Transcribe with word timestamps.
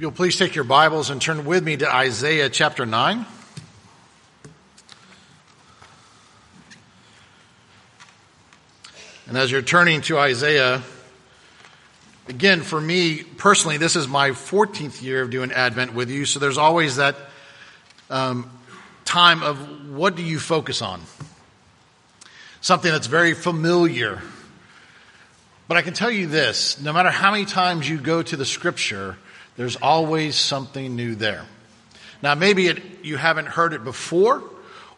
You'll 0.00 0.12
please 0.12 0.38
take 0.38 0.54
your 0.54 0.64
Bibles 0.64 1.10
and 1.10 1.20
turn 1.20 1.44
with 1.44 1.62
me 1.62 1.76
to 1.76 1.94
Isaiah 1.94 2.48
chapter 2.48 2.86
9. 2.86 3.26
And 9.26 9.36
as 9.36 9.52
you're 9.52 9.60
turning 9.60 10.00
to 10.00 10.18
Isaiah, 10.18 10.80
again, 12.28 12.62
for 12.62 12.80
me 12.80 13.22
personally, 13.22 13.76
this 13.76 13.94
is 13.94 14.08
my 14.08 14.30
14th 14.30 15.02
year 15.02 15.20
of 15.20 15.28
doing 15.28 15.52
Advent 15.52 15.92
with 15.92 16.08
you, 16.08 16.24
so 16.24 16.40
there's 16.40 16.56
always 16.56 16.96
that 16.96 17.16
um, 18.08 18.50
time 19.04 19.42
of 19.42 19.90
what 19.90 20.16
do 20.16 20.22
you 20.22 20.38
focus 20.38 20.80
on? 20.80 21.02
Something 22.62 22.90
that's 22.90 23.06
very 23.06 23.34
familiar. 23.34 24.22
But 25.68 25.76
I 25.76 25.82
can 25.82 25.92
tell 25.92 26.10
you 26.10 26.26
this 26.26 26.80
no 26.80 26.94
matter 26.94 27.10
how 27.10 27.32
many 27.32 27.44
times 27.44 27.86
you 27.86 27.98
go 27.98 28.22
to 28.22 28.36
the 28.38 28.46
scripture, 28.46 29.18
there's 29.60 29.76
always 29.76 30.36
something 30.36 30.96
new 30.96 31.14
there. 31.14 31.44
Now, 32.22 32.34
maybe 32.34 32.68
it, 32.68 33.04
you 33.04 33.18
haven't 33.18 33.44
heard 33.44 33.74
it 33.74 33.84
before, 33.84 34.42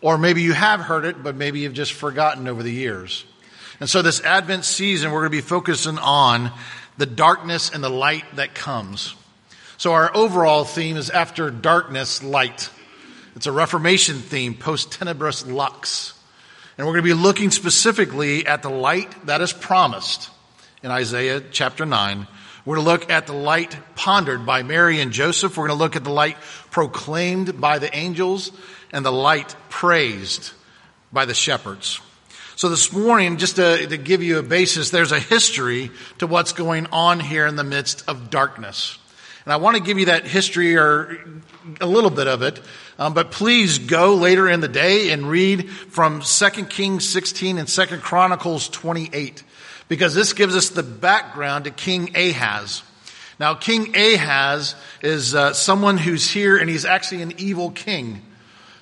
or 0.01 0.17
maybe 0.19 0.43
you 0.43 0.53
have 0.53 0.79
heard 0.79 1.05
it, 1.05 1.21
but 1.21 1.35
maybe 1.35 1.59
you've 1.59 1.73
just 1.73 1.95
forgotten 1.95 2.47
over 2.47 2.63
the 2.63 2.71
years. 2.71 3.25
And 3.81 3.91
so, 3.91 4.03
this 4.03 4.21
Advent 4.21 4.65
season, 4.65 5.11
we're 5.11 5.23
going 5.23 5.33
to 5.33 5.37
be 5.37 5.41
focusing 5.41 5.99
on 5.99 6.53
the 6.97 7.07
darkness 7.07 7.71
and 7.71 7.83
the 7.83 7.91
light 7.91 8.23
that 8.37 8.55
comes. 8.55 9.17
So, 9.79 9.95
our 9.95 10.17
overall 10.17 10.63
theme 10.63 10.97
is 10.97 11.11
after 11.11 11.51
darkness, 11.51 12.23
light. 12.23 12.71
It's 13.35 13.49
a 13.49 13.53
Reformation 13.53 14.19
theme, 14.19 14.55
post 14.55 14.93
tenebris 14.93 15.53
lux. 15.53 16.15
And 16.79 16.87
we're 16.87 16.93
going 16.93 17.05
to 17.05 17.17
be 17.17 17.21
looking 17.21 17.51
specifically 17.51 18.47
at 18.47 18.63
the 18.63 18.71
light 18.71 19.27
that 19.27 19.41
is 19.41 19.53
promised 19.53 20.31
in 20.85 20.93
Isaiah 20.93 21.41
chapter 21.51 21.85
9. 21.85 22.29
We're 22.65 22.77
going 22.77 22.87
to 22.87 22.93
look 22.93 23.11
at 23.11 23.27
the 23.27 23.33
light 23.33 23.77
pondered 23.97 24.47
by 24.47 24.63
Mary 24.63 25.01
and 25.01 25.11
Joseph. 25.11 25.57
We're 25.57 25.67
going 25.67 25.79
to 25.79 25.83
look 25.83 25.97
at 25.97 26.05
the 26.05 26.11
light 26.11 26.37
proclaimed 26.71 27.61
by 27.61 27.81
the 27.81 27.95
angels 27.95 28.53
and 28.93 29.05
the 29.05 29.11
light 29.13 29.57
praised 29.69 30.53
by 31.13 31.25
the 31.25 31.35
shepherds. 31.35 32.01
So 32.55 32.69
this 32.69 32.93
morning, 32.93 33.39
just 33.39 33.57
to, 33.57 33.85
to, 33.89 33.97
give 33.97 34.23
you 34.23 34.39
a 34.39 34.43
basis, 34.45 34.91
there's 34.91 35.11
a 35.11 35.19
history 35.19 35.91
to 36.19 36.29
what's 36.29 36.53
going 36.53 36.87
on 36.93 37.19
here 37.19 37.47
in 37.49 37.57
the 37.57 37.65
midst 37.65 38.09
of 38.09 38.31
darkness. 38.31 38.97
And 39.45 39.53
I 39.53 39.57
want 39.57 39.77
to 39.77 39.83
give 39.83 39.99
you 39.99 40.07
that 40.07 40.25
history 40.25 40.77
or 40.77 41.19
a 41.81 41.87
little 41.87 42.11
bit 42.11 42.29
of 42.29 42.43
it. 42.43 42.61
Um, 42.97 43.13
but 43.13 43.33
please 43.33 43.79
go 43.79 44.15
later 44.15 44.49
in 44.49 44.61
the 44.61 44.69
day 44.69 45.11
and 45.11 45.29
read 45.29 45.69
from 45.69 46.21
2 46.21 46.51
Kings 46.67 47.09
16 47.09 47.59
and 47.59 47.67
2 47.67 47.87
Chronicles 47.99 48.69
28 48.69 49.43
because 49.89 50.15
this 50.15 50.33
gives 50.33 50.57
us 50.57 50.71
the 50.71 50.83
background 50.83 51.65
to 51.65 51.71
King 51.71 52.17
Ahaz. 52.17 52.83
Now, 53.39 53.55
King 53.55 53.97
Ahaz 53.97 54.75
is 55.03 55.35
uh, 55.35 55.53
someone 55.53 55.99
who's 55.99 56.31
here 56.31 56.57
and 56.57 56.71
he's 56.71 56.85
actually 56.85 57.23
an 57.23 57.35
evil 57.39 57.71
king. 57.71 58.23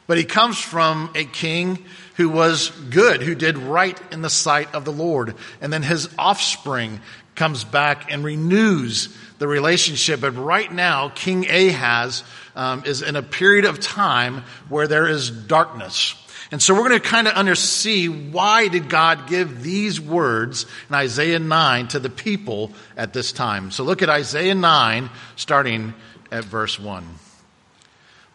But 0.07 0.19
he 0.19 0.25
comes 0.25 0.59
from 0.59 1.11
a 1.15 1.25
king 1.25 1.85
who 2.17 2.29
was 2.29 2.71
good, 2.91 3.23
who 3.23 3.35
did 3.35 3.57
right 3.57 3.99
in 4.13 4.23
the 4.23 4.29
sight 4.29 4.75
of 4.75 4.85
the 4.85 4.93
Lord. 4.93 5.35
And 5.61 5.73
then 5.73 5.83
his 5.83 6.09
offspring 6.19 7.01
comes 7.37 7.65
back 7.65 8.13
and 8.13 8.23
renews 8.25 9.17
the 9.39 9.49
relationship. 9.49 10.21
But 10.21 10.33
right 10.33 10.71
now, 10.71 11.09
King 11.09 11.49
Ahaz 11.49 12.25
um, 12.55 12.83
is 12.85 13.03
in 13.03 13.17
a 13.17 13.23
period 13.23 13.65
of 13.65 13.81
time 13.81 14.43
where 14.69 14.87
there 14.87 15.07
is 15.07 15.31
darkness. 15.31 16.15
And 16.53 16.61
so 16.61 16.75
we're 16.75 16.89
going 16.89 17.01
to 17.01 17.09
kind 17.09 17.29
of 17.29 17.59
see 17.59 18.09
why 18.09 18.67
did 18.69 18.89
God 18.89 19.29
give 19.29 19.63
these 19.63 20.01
words 20.01 20.67
in 20.89 20.95
Isaiah 20.97 21.39
9 21.39 21.89
to 21.89 22.01
the 22.01 22.11
people 22.11 22.73
at 22.97 23.13
this 23.13 23.31
time. 23.31 23.71
So 23.71 23.85
look 23.85 24.03
at 24.03 24.09
Isaiah 24.09 24.57
9 24.57 25.11
starting 25.37 25.95
at 26.33 26.45
verse 26.45 26.79
1. 26.79 27.07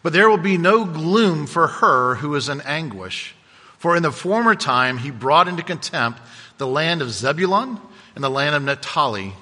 But 0.02 0.14
there 0.14 0.30
will 0.30 0.38
be 0.38 0.56
no 0.56 0.86
gloom 0.86 1.46
for 1.46 1.66
her 1.66 2.14
who 2.14 2.34
is 2.36 2.48
in 2.48 2.62
anguish. 2.62 3.34
For 3.76 3.96
in 3.96 4.02
the 4.02 4.12
former 4.12 4.54
time 4.54 4.96
he 4.98 5.10
brought 5.10 5.48
into 5.48 5.62
contempt 5.62 6.20
the 6.56 6.66
land 6.66 7.02
of 7.02 7.10
Zebulun 7.10 7.78
and 8.14 8.24
the 8.24 8.30
land 8.30 8.54
of 8.54 8.62
Naphtali. 8.62 9.34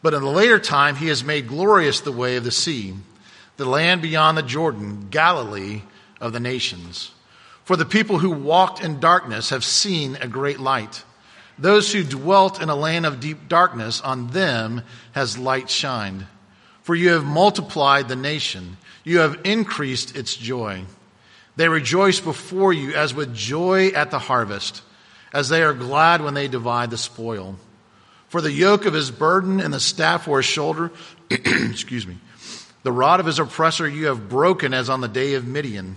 But 0.00 0.14
in 0.14 0.22
the 0.22 0.30
later 0.30 0.58
time 0.58 0.96
he 0.96 1.08
has 1.08 1.22
made 1.22 1.48
glorious 1.48 2.00
the 2.00 2.12
way 2.12 2.36
of 2.36 2.44
the 2.44 2.50
sea, 2.50 2.94
the 3.58 3.66
land 3.66 4.00
beyond 4.00 4.38
the 4.38 4.42
Jordan, 4.42 5.08
Galilee 5.10 5.82
of 6.20 6.32
the 6.32 6.40
nations. 6.40 7.10
For 7.68 7.76
the 7.76 7.84
people 7.84 8.18
who 8.18 8.30
walked 8.30 8.82
in 8.82 8.98
darkness 8.98 9.50
have 9.50 9.62
seen 9.62 10.16
a 10.16 10.26
great 10.26 10.58
light. 10.58 11.04
Those 11.58 11.92
who 11.92 12.02
dwelt 12.02 12.62
in 12.62 12.70
a 12.70 12.74
land 12.74 13.04
of 13.04 13.20
deep 13.20 13.46
darkness, 13.46 14.00
on 14.00 14.28
them 14.28 14.80
has 15.12 15.36
light 15.36 15.68
shined. 15.68 16.24
For 16.80 16.94
you 16.94 17.10
have 17.10 17.26
multiplied 17.26 18.08
the 18.08 18.16
nation, 18.16 18.78
you 19.04 19.18
have 19.18 19.42
increased 19.44 20.16
its 20.16 20.34
joy. 20.34 20.84
They 21.56 21.68
rejoice 21.68 22.20
before 22.20 22.72
you 22.72 22.94
as 22.94 23.12
with 23.12 23.34
joy 23.34 23.88
at 23.88 24.10
the 24.10 24.18
harvest, 24.18 24.80
as 25.34 25.50
they 25.50 25.62
are 25.62 25.74
glad 25.74 26.22
when 26.22 26.32
they 26.32 26.48
divide 26.48 26.88
the 26.88 26.96
spoil. 26.96 27.56
For 28.28 28.40
the 28.40 28.50
yoke 28.50 28.86
of 28.86 28.94
his 28.94 29.10
burden 29.10 29.60
and 29.60 29.74
the 29.74 29.78
staff 29.78 30.24
for 30.24 30.38
his 30.38 30.46
shoulder, 30.46 30.90
excuse 31.30 32.06
me, 32.06 32.16
the 32.82 32.92
rod 32.92 33.20
of 33.20 33.26
his 33.26 33.38
oppressor 33.38 33.86
you 33.86 34.06
have 34.06 34.30
broken 34.30 34.72
as 34.72 34.88
on 34.88 35.02
the 35.02 35.06
day 35.06 35.34
of 35.34 35.46
Midian. 35.46 35.96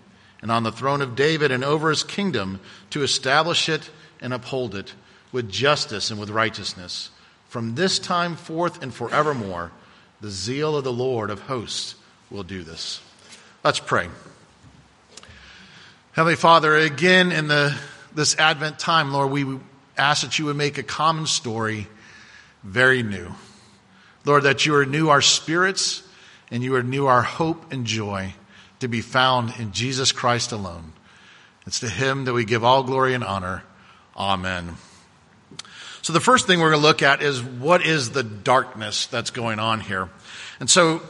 and 0.41 0.51
on 0.51 0.63
the 0.63 0.71
throne 0.71 1.01
of 1.01 1.15
David 1.15 1.51
and 1.51 1.63
over 1.63 1.89
his 1.89 2.03
kingdom 2.03 2.59
to 2.89 3.03
establish 3.03 3.69
it 3.69 3.89
and 4.19 4.33
uphold 4.33 4.75
it 4.75 4.93
with 5.31 5.49
justice 5.49 6.11
and 6.11 6.19
with 6.19 6.29
righteousness. 6.29 7.09
From 7.47 7.75
this 7.75 7.99
time 7.99 8.35
forth 8.35 8.81
and 8.81 8.93
forevermore, 8.93 9.71
the 10.19 10.29
zeal 10.29 10.75
of 10.75 10.83
the 10.83 10.93
Lord 10.93 11.29
of 11.29 11.41
hosts 11.41 11.95
will 12.29 12.43
do 12.43 12.63
this. 12.63 13.01
Let's 13.63 13.79
pray. 13.79 14.09
Heavenly 16.13 16.35
Father, 16.35 16.75
again 16.75 17.31
in 17.31 17.47
the, 17.47 17.75
this 18.13 18.37
Advent 18.37 18.79
time, 18.79 19.11
Lord, 19.11 19.31
we 19.31 19.59
ask 19.97 20.23
that 20.23 20.39
you 20.39 20.45
would 20.45 20.55
make 20.55 20.77
a 20.77 20.83
common 20.83 21.27
story 21.27 21.87
very 22.63 23.03
new. 23.03 23.31
Lord, 24.25 24.43
that 24.43 24.65
you 24.65 24.75
renew 24.75 25.09
our 25.09 25.21
spirits 25.21 26.03
and 26.49 26.63
you 26.63 26.75
renew 26.75 27.05
our 27.05 27.21
hope 27.21 27.71
and 27.71 27.85
joy 27.85 28.33
to 28.81 28.87
be 28.87 29.01
found 29.01 29.53
in 29.59 29.71
Jesus 29.71 30.11
Christ 30.11 30.51
alone. 30.51 30.93
It's 31.65 31.79
to 31.79 31.89
him 31.89 32.25
that 32.25 32.33
we 32.33 32.45
give 32.45 32.63
all 32.63 32.83
glory 32.83 33.13
and 33.13 33.23
honor. 33.23 33.63
Amen. 34.17 34.75
So 36.01 36.13
the 36.13 36.19
first 36.19 36.47
thing 36.47 36.59
we're 36.59 36.71
going 36.71 36.81
to 36.81 36.87
look 36.87 37.03
at 37.03 37.21
is 37.21 37.43
what 37.43 37.85
is 37.85 38.09
the 38.11 38.23
darkness 38.23 39.05
that's 39.05 39.29
going 39.29 39.59
on 39.59 39.81
here. 39.81 40.09
And 40.59 40.67
so 40.67 41.01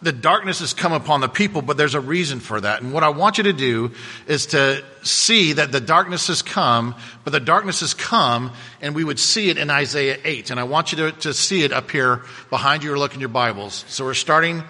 the 0.00 0.12
darkness 0.12 0.60
has 0.60 0.72
come 0.72 0.94
upon 0.94 1.20
the 1.20 1.28
people, 1.28 1.60
but 1.60 1.76
there's 1.76 1.94
a 1.94 2.00
reason 2.00 2.40
for 2.40 2.58
that. 2.58 2.80
And 2.80 2.90
what 2.90 3.02
I 3.02 3.10
want 3.10 3.36
you 3.36 3.44
to 3.44 3.52
do 3.52 3.92
is 4.26 4.46
to 4.46 4.82
see 5.02 5.52
that 5.54 5.72
the 5.72 5.80
darkness 5.80 6.28
has 6.28 6.40
come, 6.40 6.94
but 7.22 7.32
the 7.32 7.40
darkness 7.40 7.80
has 7.80 7.92
come, 7.92 8.50
and 8.80 8.94
we 8.94 9.04
would 9.04 9.18
see 9.18 9.50
it 9.50 9.58
in 9.58 9.68
Isaiah 9.68 10.18
8. 10.24 10.50
And 10.50 10.58
I 10.58 10.64
want 10.64 10.92
you 10.92 10.98
to, 10.98 11.12
to 11.12 11.34
see 11.34 11.64
it 11.64 11.72
up 11.72 11.90
here 11.90 12.22
behind 12.48 12.82
you 12.82 12.94
or 12.94 12.98
look 12.98 13.12
in 13.14 13.20
your 13.20 13.28
Bibles. 13.28 13.84
So 13.88 14.06
we're 14.06 14.14
starting 14.14 14.64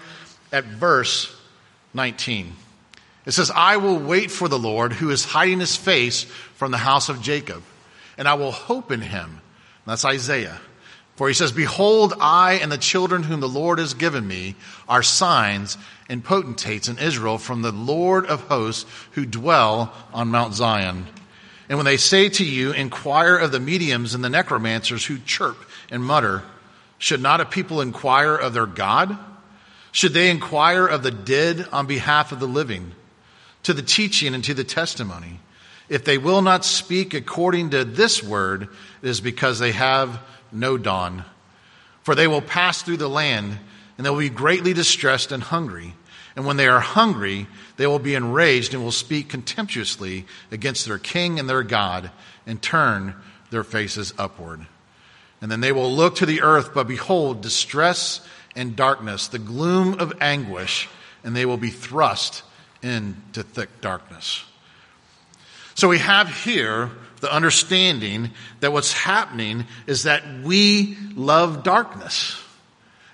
at 0.51 0.65
verse 0.65 1.34
19. 1.95 2.53
It 3.25 3.31
says, 3.31 3.49
I 3.49 3.77
will 3.77 3.97
wait 3.97 4.29
for 4.29 4.47
the 4.47 4.59
Lord 4.59 4.93
who 4.93 5.09
is 5.09 5.25
hiding 5.25 5.59
his 5.59 5.75
face 5.75 6.23
from 6.55 6.71
the 6.71 6.77
house 6.77 7.09
of 7.09 7.21
Jacob, 7.21 7.63
and 8.17 8.27
I 8.27 8.35
will 8.35 8.51
hope 8.51 8.91
in 8.91 9.01
him. 9.01 9.41
That's 9.85 10.05
Isaiah. 10.05 10.59
For 11.15 11.27
he 11.27 11.33
says, 11.33 11.51
Behold, 11.51 12.13
I 12.19 12.59
and 12.61 12.71
the 12.71 12.77
children 12.77 13.23
whom 13.23 13.39
the 13.39 13.47
Lord 13.47 13.79
has 13.79 13.93
given 13.93 14.27
me 14.27 14.55
are 14.87 15.01
signs 15.01 15.77
and 16.09 16.23
potentates 16.23 16.89
in 16.89 16.99
Israel 16.99 17.37
from 17.37 17.61
the 17.61 17.71
Lord 17.71 18.25
of 18.25 18.41
hosts 18.41 18.85
who 19.11 19.25
dwell 19.25 19.93
on 20.13 20.27
Mount 20.27 20.53
Zion. 20.53 21.07
And 21.69 21.77
when 21.77 21.85
they 21.85 21.97
say 21.97 22.29
to 22.29 22.45
you, 22.45 22.73
Inquire 22.73 23.37
of 23.37 23.51
the 23.51 23.59
mediums 23.59 24.13
and 24.13 24.23
the 24.23 24.29
necromancers 24.29 25.05
who 25.05 25.17
chirp 25.19 25.57
and 25.89 26.03
mutter, 26.03 26.43
should 26.97 27.21
not 27.21 27.41
a 27.41 27.45
people 27.45 27.81
inquire 27.81 28.35
of 28.35 28.53
their 28.53 28.65
God? 28.65 29.17
Should 29.95 30.11
they 30.11 30.29
inquire 30.29 30.85
of 30.85 31.03
the 31.03 31.11
dead 31.11 31.69
on 31.71 31.87
behalf 31.87 32.33
of 32.33 32.41
the 32.41 32.49
living, 32.49 32.91
to 33.63 33.73
the 33.73 33.81
teaching 33.81 34.35
and 34.35 34.43
to 34.43 34.53
the 34.53 34.65
testimony? 34.65 35.39
If 35.87 36.03
they 36.03 36.17
will 36.17 36.41
not 36.41 36.65
speak 36.65 37.13
according 37.13 37.69
to 37.69 37.85
this 37.85 38.21
word, 38.21 38.63
it 39.01 39.07
is 39.07 39.21
because 39.21 39.57
they 39.57 39.71
have 39.71 40.19
no 40.51 40.77
dawn. 40.77 41.23
For 42.03 42.13
they 42.13 42.27
will 42.27 42.41
pass 42.41 42.81
through 42.81 42.97
the 42.97 43.07
land, 43.07 43.57
and 43.97 44.05
they 44.05 44.09
will 44.09 44.19
be 44.19 44.27
greatly 44.27 44.73
distressed 44.73 45.31
and 45.31 45.41
hungry, 45.41 45.93
And 46.35 46.45
when 46.45 46.57
they 46.57 46.67
are 46.67 46.81
hungry, 46.81 47.47
they 47.77 47.87
will 47.87 47.99
be 47.99 48.15
enraged 48.15 48.73
and 48.73 48.83
will 48.83 48.91
speak 48.91 49.29
contemptuously 49.29 50.25
against 50.51 50.85
their 50.85 50.99
king 50.99 51.39
and 51.39 51.49
their 51.49 51.63
God 51.63 52.11
and 52.45 52.61
turn 52.61 53.15
their 53.49 53.63
faces 53.63 54.13
upward. 54.17 54.67
And 55.41 55.49
then 55.49 55.61
they 55.61 55.71
will 55.71 55.91
look 55.91 56.15
to 56.17 56.25
the 56.25 56.41
earth, 56.41 56.73
but 56.73 56.87
behold, 56.87 57.41
distress 57.41 58.19
and 58.55 58.75
darkness, 58.75 59.27
the 59.27 59.39
gloom 59.39 59.99
of 59.99 60.13
anguish, 60.21 60.87
and 61.23 61.35
they 61.35 61.45
will 61.45 61.57
be 61.57 61.69
thrust 61.69 62.43
into 62.81 63.43
thick 63.43 63.81
darkness. 63.81 64.43
So 65.73 65.89
we 65.89 65.97
have 65.97 66.29
here 66.43 66.91
the 67.19 67.33
understanding 67.33 68.31
that 68.59 68.71
what's 68.71 68.93
happening 68.93 69.65
is 69.87 70.03
that 70.03 70.23
we 70.43 70.97
love 71.15 71.63
darkness. 71.63 72.41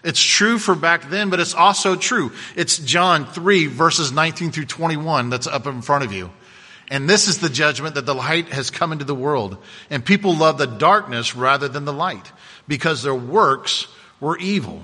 It's 0.03 0.21
true 0.21 0.57
for 0.57 0.75
back 0.75 1.09
then, 1.09 1.29
but 1.29 1.39
it's 1.39 1.53
also 1.53 1.95
true. 1.95 2.31
It's 2.55 2.77
John 2.77 3.25
3 3.25 3.67
verses 3.67 4.11
19 4.11 4.51
through 4.51 4.65
21 4.65 5.29
that's 5.29 5.47
up 5.47 5.67
in 5.67 5.81
front 5.81 6.03
of 6.03 6.11
you. 6.11 6.31
And 6.89 7.09
this 7.09 7.27
is 7.27 7.37
the 7.37 7.49
judgment 7.49 7.95
that 7.95 8.05
the 8.05 8.15
light 8.15 8.49
has 8.49 8.69
come 8.69 8.91
into 8.91 9.05
the 9.05 9.15
world. 9.15 9.57
And 9.89 10.03
people 10.03 10.35
love 10.35 10.57
the 10.57 10.67
darkness 10.67 11.35
rather 11.35 11.69
than 11.69 11.85
the 11.85 11.93
light 11.93 12.31
because 12.67 13.01
their 13.01 13.15
works 13.15 13.87
were 14.19 14.37
evil. 14.37 14.81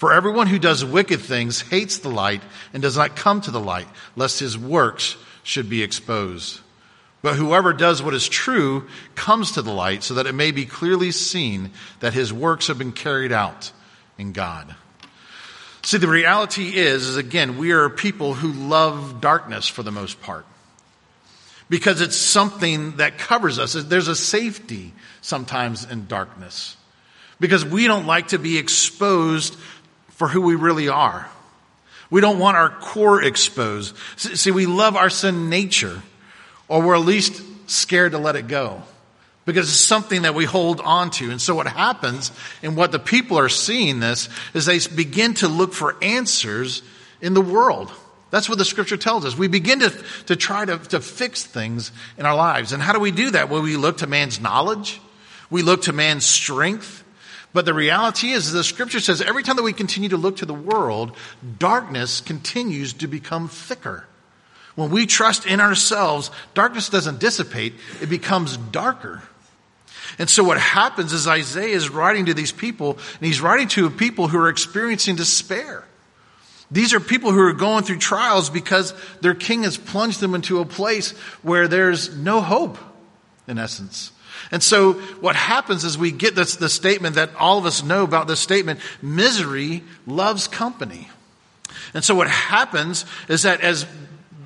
For 0.00 0.14
everyone 0.14 0.46
who 0.46 0.58
does 0.58 0.82
wicked 0.82 1.20
things 1.20 1.60
hates 1.60 1.98
the 1.98 2.08
light 2.08 2.40
and 2.72 2.82
does 2.82 2.96
not 2.96 3.16
come 3.16 3.42
to 3.42 3.50
the 3.50 3.60
light, 3.60 3.86
lest 4.16 4.40
his 4.40 4.56
works 4.56 5.18
should 5.42 5.68
be 5.68 5.82
exposed. 5.82 6.60
But 7.20 7.34
whoever 7.34 7.74
does 7.74 8.02
what 8.02 8.14
is 8.14 8.26
true 8.26 8.88
comes 9.14 9.52
to 9.52 9.62
the 9.62 9.74
light 9.74 10.02
so 10.02 10.14
that 10.14 10.26
it 10.26 10.32
may 10.32 10.52
be 10.52 10.64
clearly 10.64 11.10
seen 11.10 11.72
that 12.00 12.14
his 12.14 12.32
works 12.32 12.68
have 12.68 12.78
been 12.78 12.92
carried 12.92 13.30
out 13.30 13.72
in 14.16 14.32
God. 14.32 14.74
See, 15.82 15.98
the 15.98 16.08
reality 16.08 16.78
is, 16.78 17.06
is 17.06 17.18
again, 17.18 17.58
we 17.58 17.72
are 17.72 17.90
people 17.90 18.32
who 18.32 18.52
love 18.52 19.20
darkness 19.20 19.68
for 19.68 19.82
the 19.82 19.92
most 19.92 20.22
part. 20.22 20.46
Because 21.68 22.00
it's 22.00 22.16
something 22.16 22.92
that 22.92 23.18
covers 23.18 23.58
us. 23.58 23.74
There's 23.74 24.08
a 24.08 24.16
safety 24.16 24.94
sometimes 25.20 25.84
in 25.84 26.06
darkness. 26.06 26.78
Because 27.38 27.66
we 27.66 27.86
don't 27.86 28.06
like 28.06 28.28
to 28.28 28.38
be 28.38 28.56
exposed 28.56 29.56
for 30.20 30.28
who 30.28 30.42
we 30.42 30.54
really 30.54 30.90
are. 30.90 31.26
We 32.10 32.20
don't 32.20 32.38
want 32.38 32.54
our 32.58 32.68
core 32.68 33.22
exposed. 33.22 33.96
See, 34.18 34.50
we 34.50 34.66
love 34.66 34.94
our 34.94 35.08
sin 35.08 35.48
nature, 35.48 36.02
or 36.68 36.82
we're 36.82 36.96
at 36.96 37.06
least 37.06 37.40
scared 37.70 38.12
to 38.12 38.18
let 38.18 38.36
it 38.36 38.46
go 38.46 38.82
because 39.46 39.70
it's 39.70 39.78
something 39.80 40.20
that 40.22 40.34
we 40.34 40.44
hold 40.44 40.82
on 40.82 41.08
to. 41.12 41.30
And 41.30 41.40
so 41.40 41.54
what 41.54 41.66
happens 41.66 42.32
and 42.62 42.76
what 42.76 42.92
the 42.92 42.98
people 42.98 43.38
are 43.38 43.48
seeing 43.48 43.98
this 43.98 44.28
is 44.52 44.66
they 44.66 44.78
begin 44.94 45.32
to 45.36 45.48
look 45.48 45.72
for 45.72 45.96
answers 46.02 46.82
in 47.22 47.32
the 47.32 47.40
world. 47.40 47.90
That's 48.30 48.46
what 48.46 48.58
the 48.58 48.66
scripture 48.66 48.98
tells 48.98 49.24
us. 49.24 49.38
We 49.38 49.48
begin 49.48 49.80
to, 49.80 50.04
to 50.26 50.36
try 50.36 50.66
to, 50.66 50.76
to 50.90 51.00
fix 51.00 51.44
things 51.44 51.92
in 52.18 52.26
our 52.26 52.36
lives. 52.36 52.74
And 52.74 52.82
how 52.82 52.92
do 52.92 53.00
we 53.00 53.10
do 53.10 53.30
that? 53.30 53.48
Well, 53.48 53.62
we 53.62 53.78
look 53.78 53.96
to 53.98 54.06
man's 54.06 54.38
knowledge. 54.38 55.00
We 55.48 55.62
look 55.62 55.84
to 55.84 55.94
man's 55.94 56.26
strength. 56.26 57.04
But 57.52 57.64
the 57.64 57.74
reality 57.74 58.30
is, 58.30 58.52
the 58.52 58.62
scripture 58.62 59.00
says 59.00 59.20
every 59.20 59.42
time 59.42 59.56
that 59.56 59.62
we 59.62 59.72
continue 59.72 60.08
to 60.10 60.16
look 60.16 60.36
to 60.36 60.46
the 60.46 60.54
world, 60.54 61.16
darkness 61.58 62.20
continues 62.20 62.92
to 62.94 63.08
become 63.08 63.48
thicker. 63.48 64.06
When 64.76 64.90
we 64.90 65.06
trust 65.06 65.46
in 65.46 65.60
ourselves, 65.60 66.30
darkness 66.54 66.88
doesn't 66.88 67.18
dissipate, 67.18 67.74
it 68.00 68.08
becomes 68.08 68.56
darker. 68.56 69.22
And 70.18 70.30
so 70.30 70.44
what 70.44 70.58
happens 70.58 71.12
is 71.12 71.26
Isaiah 71.26 71.74
is 71.74 71.90
writing 71.90 72.26
to 72.26 72.34
these 72.34 72.52
people, 72.52 72.92
and 72.92 73.26
he's 73.26 73.40
writing 73.40 73.68
to 73.68 73.90
people 73.90 74.28
who 74.28 74.38
are 74.38 74.48
experiencing 74.48 75.16
despair. 75.16 75.84
These 76.70 76.94
are 76.94 77.00
people 77.00 77.32
who 77.32 77.40
are 77.40 77.52
going 77.52 77.82
through 77.82 77.98
trials 77.98 78.48
because 78.48 78.94
their 79.20 79.34
king 79.34 79.64
has 79.64 79.76
plunged 79.76 80.20
them 80.20 80.36
into 80.36 80.60
a 80.60 80.64
place 80.64 81.12
where 81.42 81.66
there's 81.66 82.16
no 82.16 82.40
hope, 82.40 82.78
in 83.48 83.58
essence. 83.58 84.12
And 84.50 84.62
so 84.62 84.94
what 85.20 85.36
happens 85.36 85.84
is 85.84 85.96
we 85.96 86.12
get 86.12 86.34
this, 86.34 86.56
the 86.56 86.68
statement 86.68 87.16
that 87.16 87.30
all 87.36 87.58
of 87.58 87.66
us 87.66 87.82
know 87.82 88.04
about 88.04 88.26
this 88.26 88.40
statement, 88.40 88.80
misery 89.02 89.82
loves 90.06 90.48
company. 90.48 91.08
And 91.94 92.04
so 92.04 92.14
what 92.14 92.28
happens 92.28 93.04
is 93.28 93.42
that 93.42 93.60
as 93.60 93.86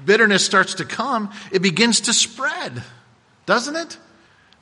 bitterness 0.05 0.44
starts 0.44 0.75
to 0.75 0.85
come, 0.85 1.32
it 1.52 1.62
begins 1.62 2.02
to 2.02 2.12
spread, 2.12 2.82
doesn't 3.46 3.76
it? 3.76 3.99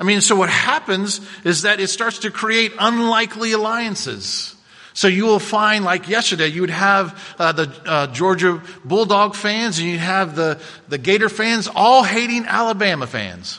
I 0.01 0.05
mean, 0.05 0.21
so 0.21 0.35
what 0.35 0.49
happens 0.49 1.21
is 1.45 1.63
that 1.63 1.81
it 1.81 1.89
starts 1.89 2.21
to 2.21 2.31
create 2.31 2.73
unlikely 2.79 3.53
alliances. 3.53 4.57
So 4.95 5.09
you 5.09 5.25
will 5.25 5.39
find, 5.39 5.85
like 5.85 6.09
yesterday, 6.09 6.49
you 6.49 6.63
would 6.63 6.71
have 6.71 7.35
uh, 7.39 7.53
the 7.53 7.83
uh, 7.87 8.07
Georgia 8.09 8.61
Bulldog 8.85 9.35
fans 9.35 9.79
and 9.79 9.89
you'd 9.89 10.01
have 10.01 10.37
the, 10.37 10.61
the 10.89 10.99
Gator 10.99 11.29
fans 11.29 11.69
all 11.75 12.03
hating 12.03 12.45
Alabama 12.47 13.07
fans. 13.07 13.59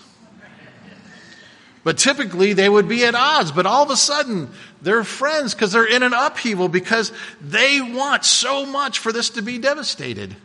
But 1.83 1.97
typically 1.97 2.53
they 2.53 2.69
would 2.69 2.87
be 2.87 3.03
at 3.03 3.13
odds, 3.13 3.51
but 3.51 3.65
all 3.65 3.83
of 3.83 3.89
a 3.89 3.97
sudden 3.97 4.49
they're 4.81 5.03
friends 5.03 5.53
because 5.53 5.73
they're 5.73 5.85
in 5.85 6.03
an 6.03 6.13
upheaval 6.13 6.69
because 6.69 7.11
they 7.41 7.81
want 7.81 8.23
so 8.23 8.65
much 8.65 8.99
for 8.99 9.11
this 9.11 9.31
to 9.31 9.41
be 9.41 9.57
devastated. 9.57 10.35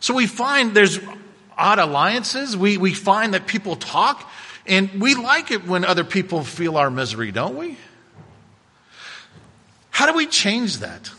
So 0.00 0.14
we 0.14 0.26
find 0.26 0.74
there's 0.74 1.00
odd 1.56 1.78
alliances. 1.78 2.56
We, 2.56 2.76
we 2.76 2.92
find 2.92 3.34
that 3.34 3.46
people 3.46 3.76
talk 3.76 4.30
and 4.66 5.00
we 5.00 5.14
like 5.14 5.50
it 5.50 5.66
when 5.66 5.84
other 5.84 6.04
people 6.04 6.44
feel 6.44 6.76
our 6.76 6.90
misery, 6.90 7.32
don't 7.32 7.56
we? 7.56 7.78
How 9.90 10.06
do 10.06 10.12
we 10.12 10.26
change 10.26 10.78
that? 10.78 11.10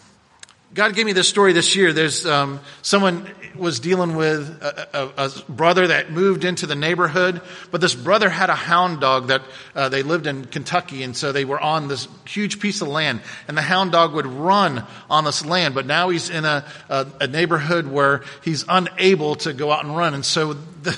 God 0.73 0.93
gave 0.93 1.05
me 1.05 1.13
this 1.13 1.27
story 1.27 1.53
this 1.53 1.75
year. 1.75 1.93
There's 1.93 2.25
um, 2.25 2.59
someone 2.81 3.27
was 3.55 3.79
dealing 3.79 4.15
with 4.15 4.47
a, 4.61 5.11
a, 5.17 5.25
a, 5.25 5.51
brother 5.51 5.87
that 5.87 6.11
moved 6.11 6.45
into 6.45 6.67
the 6.67 6.75
neighborhood, 6.75 7.41
but 7.71 7.81
this 7.81 7.95
brother 7.95 8.29
had 8.29 8.49
a 8.49 8.55
hound 8.55 9.01
dog 9.01 9.27
that 9.27 9.41
uh, 9.75 9.89
they 9.89 10.03
lived 10.03 10.27
in 10.27 10.45
Kentucky, 10.45 11.01
and 11.01 11.17
so 11.17 11.31
they 11.31 11.43
were 11.43 11.59
on 11.59 11.87
this 11.87 12.07
huge 12.25 12.59
piece 12.59 12.81
of 12.81 12.87
land, 12.87 13.21
and 13.47 13.57
the 13.57 13.63
hound 13.63 13.91
dog 13.91 14.13
would 14.13 14.27
run 14.27 14.85
on 15.09 15.23
this 15.23 15.43
land, 15.43 15.73
but 15.73 15.87
now 15.87 16.09
he's 16.09 16.29
in 16.29 16.45
a, 16.45 16.63
a 16.87 17.27
neighborhood 17.27 17.87
where 17.87 18.23
he's 18.43 18.63
unable 18.69 19.35
to 19.37 19.53
go 19.53 19.71
out 19.71 19.83
and 19.83 19.97
run, 19.97 20.13
and 20.13 20.23
so 20.23 20.53
the 20.53 20.91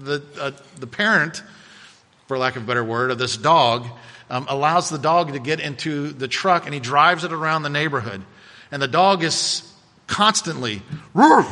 the, 0.00 0.22
uh, 0.40 0.50
the 0.80 0.86
parent 0.86 1.42
for 2.28 2.36
lack 2.36 2.56
of 2.56 2.62
a 2.62 2.66
better 2.66 2.84
word, 2.84 3.10
of 3.10 3.18
this 3.18 3.36
dog, 3.36 3.86
um, 4.30 4.46
allows 4.48 4.90
the 4.90 4.98
dog 4.98 5.32
to 5.32 5.38
get 5.38 5.60
into 5.60 6.10
the 6.10 6.28
truck 6.28 6.66
and 6.66 6.74
he 6.74 6.80
drives 6.80 7.24
it 7.24 7.32
around 7.32 7.62
the 7.62 7.70
neighborhood. 7.70 8.22
And 8.70 8.82
the 8.82 8.88
dog 8.88 9.22
is 9.22 9.62
constantly, 10.06 10.82
roof, 11.14 11.46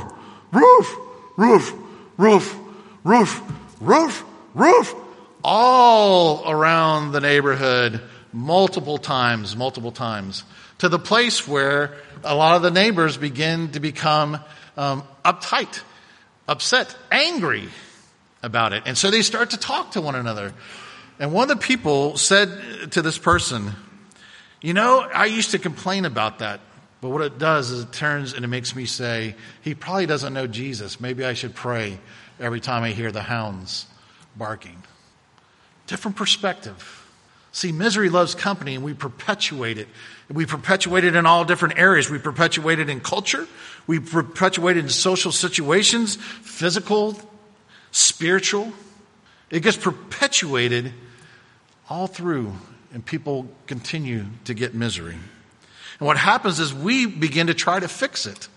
roof, 0.53 0.97
roof, 1.37 1.75
roof, 2.17 2.57
roof, 3.05 3.43
roof, 3.81 4.25
roof, 4.55 4.95
all 5.45 6.51
around 6.51 7.13
the 7.13 7.21
neighborhood 7.21 8.01
multiple 8.33 8.99
times, 8.99 9.57
multiple 9.57 9.93
times, 9.93 10.45
to 10.79 10.89
the 10.89 10.99
place 10.99 11.47
where 11.47 11.97
a 12.25 12.35
lot 12.35 12.57
of 12.57 12.63
the 12.63 12.71
neighbors 12.71 13.17
begin 13.17 13.71
to 13.71 13.81
become 13.81 14.39
um, 14.77 15.03
uptight, 15.25 15.81
upset, 16.49 16.95
angry 17.11 17.69
about 18.43 18.73
it. 18.73 18.83
And 18.87 18.97
so 18.99 19.11
they 19.11 19.23
start 19.23 19.51
to 19.51 19.57
talk 19.57 19.93
to 19.93 20.01
one 20.01 20.15
another. 20.15 20.53
And 21.19 21.33
one 21.33 21.51
of 21.51 21.59
the 21.59 21.65
people 21.65 22.17
said 22.17 22.93
to 22.93 23.03
this 23.03 23.17
person, 23.17 23.73
You 24.61 24.75
know, 24.75 25.01
I 25.01 25.27
used 25.27 25.53
to 25.53 25.59
complain 25.59 26.05
about 26.05 26.41
that. 26.41 26.61
But 27.07 27.13
what 27.13 27.23
it 27.23 27.39
does 27.39 27.71
is 27.71 27.85
it 27.85 27.93
turns 27.93 28.33
and 28.33 28.45
it 28.45 28.49
makes 28.49 28.75
me 28.75 28.85
say, 28.85 29.37
He 29.63 29.77
probably 29.77 30.07
doesn't 30.07 30.35
know 30.35 30.49
Jesus. 30.49 31.01
Maybe 31.01 31.25
I 31.25 31.35
should 31.35 31.55
pray 31.55 32.01
every 32.41 32.59
time 32.59 32.83
I 32.83 32.91
hear 32.91 33.13
the 33.13 33.23
hounds 33.23 33.87
barking. 34.35 34.83
Different 35.87 36.17
perspective. 36.17 37.09
See, 37.53 37.71
misery 37.71 38.09
loves 38.09 38.35
company 38.35 38.75
and 38.75 38.83
we 38.83 38.93
perpetuate 38.93 39.79
it. 39.79 39.87
We 40.29 40.47
perpetuate 40.47 41.05
it 41.05 41.15
in 41.15 41.27
all 41.27 41.45
different 41.45 41.79
areas. 41.79 42.11
We 42.11 42.19
perpetuate 42.19 42.81
it 42.81 42.91
in 42.91 42.99
culture. 42.99 43.47
We 43.87 44.01
perpetuate 44.01 44.77
it 44.77 44.81
in 44.81 44.89
social 44.89 45.31
situations, 45.31 46.17
physical 46.17 47.17
spiritual. 47.93 48.73
It 49.49 49.61
gets 49.61 49.77
perpetuated 49.77 50.93
all 51.89 52.09
through, 52.09 52.53
and 52.93 53.07
people 53.07 53.47
continue 53.69 54.25
to 54.47 54.55
get 54.55 54.75
misery. 54.75 55.19
And 55.99 56.07
what 56.07 56.17
happens 56.17 56.61
is 56.61 56.75
we 56.75 57.07
begin 57.07 57.47
to 57.49 57.55
try 57.55 57.81
to 57.81 57.89
fix 57.89 58.27
it. 58.27 58.49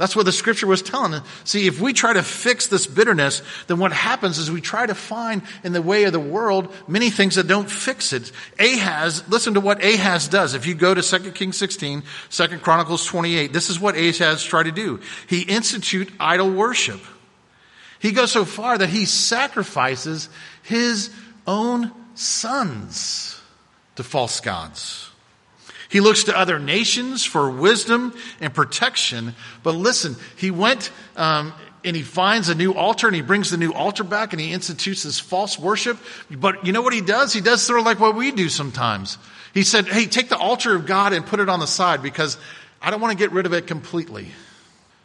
That's 0.00 0.16
what 0.16 0.24
the 0.24 0.32
scripture 0.32 0.66
was 0.66 0.80
telling 0.80 1.12
us. 1.12 1.28
See, 1.44 1.66
if 1.66 1.78
we 1.78 1.92
try 1.92 2.14
to 2.14 2.22
fix 2.22 2.68
this 2.68 2.86
bitterness, 2.86 3.42
then 3.66 3.78
what 3.78 3.92
happens 3.92 4.38
is 4.38 4.50
we 4.50 4.62
try 4.62 4.86
to 4.86 4.94
find 4.94 5.42
in 5.62 5.74
the 5.74 5.82
way 5.82 6.04
of 6.04 6.14
the 6.14 6.18
world 6.18 6.72
many 6.88 7.10
things 7.10 7.34
that 7.34 7.46
don't 7.46 7.70
fix 7.70 8.14
it. 8.14 8.32
Ahaz, 8.58 9.28
listen 9.28 9.52
to 9.54 9.60
what 9.60 9.84
Ahaz 9.84 10.26
does. 10.26 10.54
If 10.54 10.66
you 10.66 10.74
go 10.74 10.94
to 10.94 11.02
2 11.02 11.32
Kings 11.32 11.58
16, 11.58 12.02
2 12.30 12.58
Chronicles 12.60 13.04
28, 13.04 13.52
this 13.52 13.68
is 13.68 13.78
what 13.78 13.94
Ahaz 13.94 14.42
tried 14.42 14.62
to 14.62 14.72
do. 14.72 15.00
He 15.26 15.42
institute 15.42 16.10
idol 16.18 16.50
worship. 16.50 17.02
He 17.98 18.12
goes 18.12 18.32
so 18.32 18.46
far 18.46 18.78
that 18.78 18.88
he 18.88 19.04
sacrifices 19.04 20.30
his 20.62 21.10
own 21.46 21.92
sons 22.14 23.38
to 23.96 24.02
false 24.02 24.40
gods. 24.40 25.09
He 25.90 26.00
looks 26.00 26.24
to 26.24 26.38
other 26.38 26.60
nations 26.60 27.24
for 27.24 27.50
wisdom 27.50 28.14
and 28.40 28.54
protection. 28.54 29.34
But 29.64 29.74
listen, 29.74 30.14
he 30.36 30.52
went 30.52 30.92
um, 31.16 31.52
and 31.84 31.96
he 31.96 32.02
finds 32.02 32.48
a 32.48 32.54
new 32.54 32.74
altar 32.74 33.08
and 33.08 33.16
he 33.16 33.22
brings 33.22 33.50
the 33.50 33.56
new 33.56 33.72
altar 33.72 34.04
back 34.04 34.32
and 34.32 34.40
he 34.40 34.52
institutes 34.52 35.02
this 35.02 35.18
false 35.18 35.58
worship. 35.58 35.98
But 36.30 36.64
you 36.64 36.72
know 36.72 36.80
what 36.80 36.92
he 36.92 37.00
does? 37.00 37.32
He 37.32 37.40
does 37.40 37.60
sort 37.60 37.80
of 37.80 37.86
like 37.86 37.98
what 37.98 38.14
we 38.14 38.30
do 38.30 38.48
sometimes. 38.48 39.18
He 39.52 39.64
said, 39.64 39.88
Hey, 39.88 40.06
take 40.06 40.28
the 40.28 40.38
altar 40.38 40.76
of 40.76 40.86
God 40.86 41.12
and 41.12 41.26
put 41.26 41.40
it 41.40 41.48
on 41.48 41.58
the 41.58 41.66
side 41.66 42.02
because 42.02 42.38
I 42.80 42.92
don't 42.92 43.00
want 43.00 43.10
to 43.10 43.18
get 43.18 43.32
rid 43.32 43.46
of 43.46 43.52
it 43.52 43.66
completely. 43.66 44.28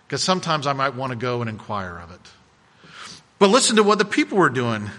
Because 0.05 0.21
sometimes 0.21 0.67
I 0.67 0.73
might 0.73 0.93
want 0.93 1.13
to 1.13 1.17
go 1.17 1.41
and 1.41 1.49
inquire 1.49 1.97
of 1.97 2.11
it. 2.11 2.21
But 3.39 3.49
listen 3.49 3.77
to 3.77 3.83
what 3.83 3.97
the 3.97 4.05
people 4.05 4.37
were 4.37 4.51
doing. 4.51 4.91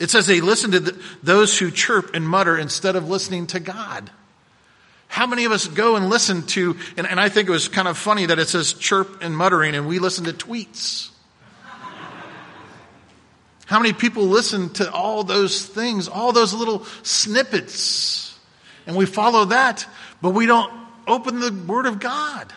It 0.00 0.10
says 0.10 0.26
they 0.26 0.40
listened 0.40 0.72
to 0.72 0.80
the, 0.80 1.02
those 1.22 1.56
who 1.56 1.70
chirp 1.70 2.14
and 2.14 2.28
mutter 2.28 2.58
instead 2.58 2.96
of 2.96 3.08
listening 3.08 3.46
to 3.48 3.60
God. 3.60 4.10
How 5.08 5.26
many 5.26 5.44
of 5.44 5.52
us 5.52 5.68
go 5.68 5.96
and 5.96 6.08
listen 6.08 6.42
to, 6.48 6.76
and, 6.96 7.06
and 7.06 7.20
I 7.20 7.28
think 7.28 7.48
it 7.48 7.52
was 7.52 7.68
kind 7.68 7.86
of 7.86 7.96
funny 7.96 8.26
that 8.26 8.38
it 8.38 8.48
says 8.48 8.72
chirp 8.72 9.22
and 9.22 9.36
muttering, 9.36 9.74
and 9.74 9.86
we 9.86 9.98
listen 9.98 10.24
to 10.24 10.32
tweets. 10.32 11.10
How 13.66 13.78
many 13.78 13.92
people 13.92 14.24
listen 14.24 14.70
to 14.74 14.92
all 14.92 15.24
those 15.24 15.64
things, 15.64 16.08
all 16.08 16.32
those 16.32 16.52
little 16.52 16.84
snippets, 17.02 18.38
and 18.86 18.96
we 18.96 19.06
follow 19.06 19.46
that, 19.46 19.86
but 20.20 20.30
we 20.30 20.46
don't 20.46 20.72
open 21.06 21.40
the 21.40 21.52
Word 21.66 21.86
of 21.86 21.98
God? 21.98 22.52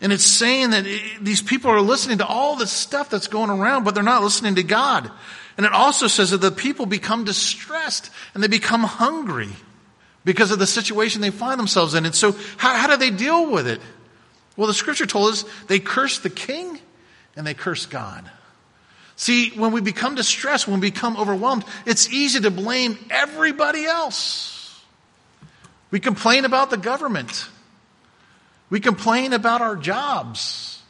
And 0.00 0.12
it's 0.12 0.24
saying 0.24 0.70
that 0.70 0.84
these 1.20 1.42
people 1.42 1.70
are 1.70 1.80
listening 1.80 2.18
to 2.18 2.26
all 2.26 2.56
the 2.56 2.66
stuff 2.66 3.10
that's 3.10 3.26
going 3.26 3.50
around, 3.50 3.84
but 3.84 3.94
they're 3.94 4.02
not 4.02 4.22
listening 4.22 4.56
to 4.56 4.62
God. 4.62 5.10
And 5.56 5.64
it 5.64 5.72
also 5.72 6.08
says 6.08 6.30
that 6.30 6.38
the 6.38 6.50
people 6.50 6.86
become 6.86 7.24
distressed 7.24 8.10
and 8.32 8.42
they 8.42 8.48
become 8.48 8.82
hungry 8.82 9.50
because 10.24 10.50
of 10.50 10.58
the 10.58 10.66
situation 10.66 11.20
they 11.20 11.30
find 11.30 11.58
themselves 11.58 11.94
in. 11.94 12.06
And 12.06 12.14
so, 12.14 12.32
how, 12.56 12.74
how 12.74 12.86
do 12.88 12.96
they 12.96 13.10
deal 13.10 13.50
with 13.50 13.66
it? 13.66 13.80
Well, 14.56 14.66
the 14.66 14.74
scripture 14.74 15.06
told 15.06 15.32
us 15.32 15.44
they 15.66 15.78
curse 15.78 16.20
the 16.20 16.30
king 16.30 16.78
and 17.36 17.46
they 17.46 17.54
curse 17.54 17.86
God. 17.86 18.30
See, 19.16 19.50
when 19.50 19.72
we 19.72 19.80
become 19.80 20.14
distressed, 20.14 20.66
when 20.66 20.80
we 20.80 20.90
become 20.90 21.16
overwhelmed, 21.16 21.64
it's 21.86 22.08
easy 22.10 22.40
to 22.40 22.50
blame 22.50 22.98
everybody 23.10 23.84
else. 23.84 24.82
We 25.90 26.00
complain 26.00 26.44
about 26.44 26.70
the 26.70 26.76
government. 26.76 27.48
We 28.70 28.80
complain 28.80 29.32
about 29.32 29.60
our 29.60 29.76
jobs. 29.76 30.82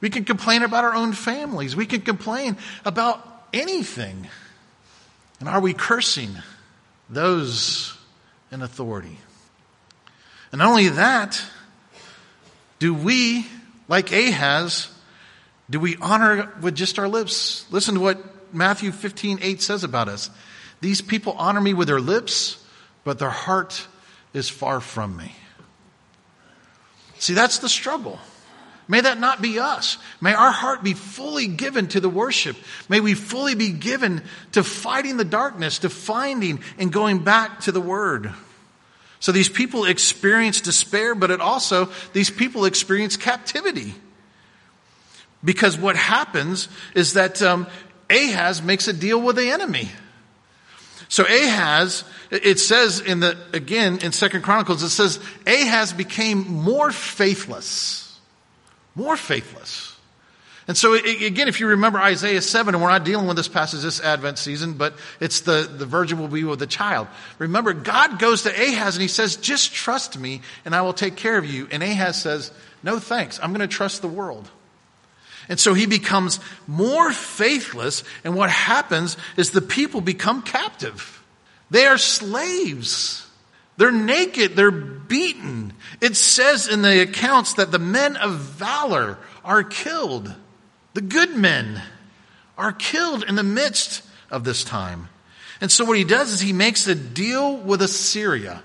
We 0.00 0.10
can 0.10 0.24
complain 0.24 0.62
about 0.62 0.84
our 0.84 0.94
own 0.94 1.12
families. 1.12 1.74
We 1.74 1.86
can 1.86 2.02
complain 2.02 2.56
about 2.84 3.26
anything. 3.52 4.28
And 5.40 5.48
are 5.48 5.60
we 5.60 5.74
cursing 5.74 6.30
those 7.10 7.96
and 8.52 8.62
authority. 8.62 9.18
And 10.52 10.60
not 10.60 10.68
only 10.68 10.88
that, 10.90 11.42
do 12.78 12.94
we, 12.94 13.46
like 13.88 14.12
Ahaz, 14.12 14.88
do 15.70 15.80
we 15.80 15.96
honor 16.00 16.52
with 16.60 16.76
just 16.76 16.98
our 16.98 17.08
lips? 17.08 17.66
Listen 17.70 17.94
to 17.94 18.00
what 18.00 18.54
Matthew 18.54 18.92
15, 18.92 19.38
8 19.40 19.62
says 19.62 19.82
about 19.82 20.08
us. 20.08 20.30
These 20.80 21.00
people 21.00 21.32
honor 21.38 21.60
me 21.60 21.74
with 21.74 21.88
their 21.88 22.00
lips, 22.00 22.62
but 23.04 23.18
their 23.18 23.30
heart 23.30 23.86
is 24.34 24.48
far 24.48 24.80
from 24.80 25.16
me. 25.16 25.34
See, 27.18 27.34
that's 27.34 27.58
the 27.58 27.68
struggle. 27.68 28.18
May 28.88 29.00
that 29.00 29.20
not 29.20 29.40
be 29.40 29.58
us. 29.58 29.96
May 30.20 30.34
our 30.34 30.50
heart 30.50 30.82
be 30.82 30.94
fully 30.94 31.46
given 31.46 31.88
to 31.88 32.00
the 32.00 32.08
worship. 32.08 32.56
May 32.88 33.00
we 33.00 33.14
fully 33.14 33.54
be 33.54 33.70
given 33.70 34.22
to 34.52 34.64
fighting 34.64 35.16
the 35.16 35.24
darkness, 35.24 35.80
to 35.80 35.88
finding 35.88 36.60
and 36.78 36.92
going 36.92 37.20
back 37.20 37.60
to 37.60 37.72
the 37.72 37.80
Word. 37.80 38.32
So 39.20 39.30
these 39.30 39.48
people 39.48 39.84
experience 39.84 40.60
despair, 40.60 41.14
but 41.14 41.30
it 41.30 41.40
also, 41.40 41.90
these 42.12 42.28
people 42.28 42.64
experience 42.64 43.16
captivity. 43.16 43.94
Because 45.44 45.78
what 45.78 45.96
happens 45.96 46.68
is 46.94 47.12
that 47.12 47.40
um, 47.40 47.68
Ahaz 48.10 48.62
makes 48.62 48.88
a 48.88 48.92
deal 48.92 49.20
with 49.20 49.36
the 49.36 49.50
enemy. 49.50 49.90
So 51.08 51.24
Ahaz, 51.24 52.04
it 52.30 52.58
says 52.58 53.00
in 53.00 53.20
the, 53.20 53.36
again, 53.52 53.98
in 54.02 54.12
Second 54.12 54.42
Chronicles, 54.42 54.82
it 54.82 54.88
says 54.88 55.20
Ahaz 55.46 55.92
became 55.92 56.38
more 56.48 56.90
faithless 56.90 58.11
more 58.94 59.16
faithless. 59.16 59.96
And 60.68 60.76
so, 60.76 60.94
again, 60.94 61.48
if 61.48 61.58
you 61.58 61.66
remember 61.68 61.98
Isaiah 61.98 62.40
7, 62.40 62.74
and 62.74 62.82
we're 62.82 62.90
not 62.90 63.04
dealing 63.04 63.26
with 63.26 63.36
this 63.36 63.48
passage 63.48 63.82
this 63.82 64.00
Advent 64.00 64.38
season, 64.38 64.74
but 64.74 64.94
it's 65.18 65.40
the, 65.40 65.68
the 65.70 65.86
virgin 65.86 66.20
will 66.20 66.28
be 66.28 66.44
with 66.44 66.60
the 66.60 66.68
child. 66.68 67.08
Remember, 67.38 67.72
God 67.72 68.20
goes 68.20 68.42
to 68.42 68.50
Ahaz 68.50 68.94
and 68.94 69.02
he 69.02 69.08
says, 69.08 69.36
just 69.36 69.74
trust 69.74 70.16
me 70.16 70.40
and 70.64 70.74
I 70.74 70.82
will 70.82 70.92
take 70.92 71.16
care 71.16 71.36
of 71.36 71.44
you. 71.44 71.66
And 71.72 71.82
Ahaz 71.82 72.22
says, 72.22 72.52
no 72.82 73.00
thanks, 73.00 73.40
I'm 73.42 73.50
going 73.50 73.68
to 73.68 73.74
trust 73.74 74.02
the 74.02 74.08
world. 74.08 74.48
And 75.48 75.58
so 75.58 75.74
he 75.74 75.86
becomes 75.86 76.38
more 76.68 77.12
faithless, 77.12 78.04
and 78.22 78.36
what 78.36 78.48
happens 78.48 79.16
is 79.36 79.50
the 79.50 79.60
people 79.60 80.00
become 80.00 80.42
captive. 80.42 81.22
They 81.70 81.86
are 81.86 81.98
slaves. 81.98 83.26
They're 83.82 83.90
naked, 83.90 84.54
they're 84.54 84.70
beaten. 84.70 85.72
It 86.00 86.14
says 86.14 86.68
in 86.68 86.82
the 86.82 87.02
accounts 87.02 87.54
that 87.54 87.72
the 87.72 87.80
men 87.80 88.14
of 88.14 88.36
valor 88.36 89.18
are 89.44 89.64
killed. 89.64 90.32
The 90.94 91.00
good 91.00 91.34
men 91.34 91.82
are 92.56 92.70
killed 92.70 93.24
in 93.24 93.34
the 93.34 93.42
midst 93.42 94.04
of 94.30 94.44
this 94.44 94.62
time. 94.62 95.08
And 95.60 95.68
so 95.68 95.84
what 95.84 95.98
he 95.98 96.04
does 96.04 96.30
is 96.30 96.38
he 96.38 96.52
makes 96.52 96.86
a 96.86 96.94
deal 96.94 97.56
with 97.56 97.82
Assyria. 97.82 98.62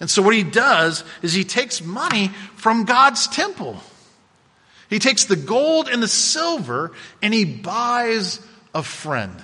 And 0.00 0.10
so 0.10 0.22
what 0.22 0.34
he 0.34 0.42
does 0.42 1.04
is 1.22 1.32
he 1.32 1.44
takes 1.44 1.80
money 1.80 2.26
from 2.56 2.84
God's 2.84 3.28
temple. 3.28 3.80
He 4.90 4.98
takes 4.98 5.26
the 5.26 5.36
gold 5.36 5.88
and 5.88 6.02
the 6.02 6.08
silver 6.08 6.90
and 7.22 7.32
he 7.32 7.44
buys 7.44 8.44
a 8.74 8.82
friend. 8.82 9.40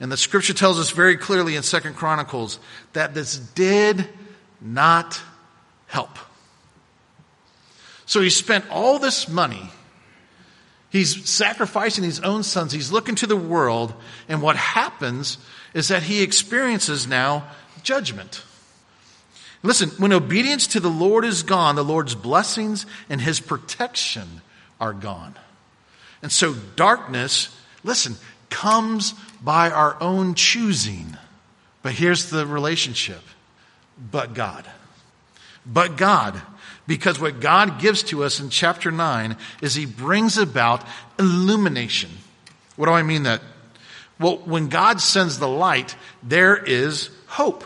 And 0.00 0.10
the 0.10 0.16
scripture 0.16 0.54
tells 0.54 0.78
us 0.78 0.90
very 0.90 1.16
clearly 1.16 1.56
in 1.56 1.62
Second 1.62 1.94
Chronicles 1.94 2.58
that 2.92 3.14
this 3.14 3.36
did 3.36 4.08
not 4.60 5.20
help. 5.86 6.18
So 8.06 8.20
he 8.20 8.30
spent 8.30 8.64
all 8.70 8.98
this 8.98 9.28
money. 9.28 9.70
He's 10.90 11.28
sacrificing 11.28 12.04
his 12.04 12.20
own 12.20 12.42
sons. 12.42 12.72
He's 12.72 12.92
looking 12.92 13.14
to 13.16 13.26
the 13.26 13.36
world. 13.36 13.94
And 14.28 14.42
what 14.42 14.56
happens 14.56 15.38
is 15.72 15.88
that 15.88 16.04
he 16.04 16.22
experiences 16.22 17.06
now 17.06 17.48
judgment. 17.82 18.42
Listen, 19.62 19.88
when 19.90 20.12
obedience 20.12 20.66
to 20.68 20.80
the 20.80 20.90
Lord 20.90 21.24
is 21.24 21.42
gone, 21.42 21.74
the 21.74 21.84
Lord's 21.84 22.14
blessings 22.14 22.84
and 23.08 23.20
his 23.20 23.40
protection 23.40 24.42
are 24.80 24.92
gone. 24.92 25.34
And 26.22 26.30
so 26.30 26.54
darkness, 26.76 27.48
listen, 27.82 28.16
comes 28.54 29.14
by 29.42 29.70
our 29.70 30.00
own 30.00 30.34
choosing. 30.34 31.18
But 31.82 31.92
here's 31.92 32.30
the 32.30 32.46
relationship 32.46 33.20
but 34.10 34.32
God. 34.32 34.64
But 35.66 35.96
God. 35.96 36.40
Because 36.86 37.18
what 37.18 37.40
God 37.40 37.80
gives 37.80 38.02
to 38.04 38.22
us 38.24 38.40
in 38.40 38.50
chapter 38.50 38.90
9 38.90 39.36
is 39.60 39.74
He 39.74 39.86
brings 39.86 40.38
about 40.38 40.86
illumination. 41.18 42.10
What 42.76 42.86
do 42.86 42.92
I 42.92 43.02
mean 43.02 43.24
that? 43.24 43.40
Well, 44.20 44.36
when 44.38 44.68
God 44.68 45.00
sends 45.00 45.38
the 45.38 45.48
light, 45.48 45.96
there 46.22 46.56
is 46.56 47.10
hope. 47.26 47.64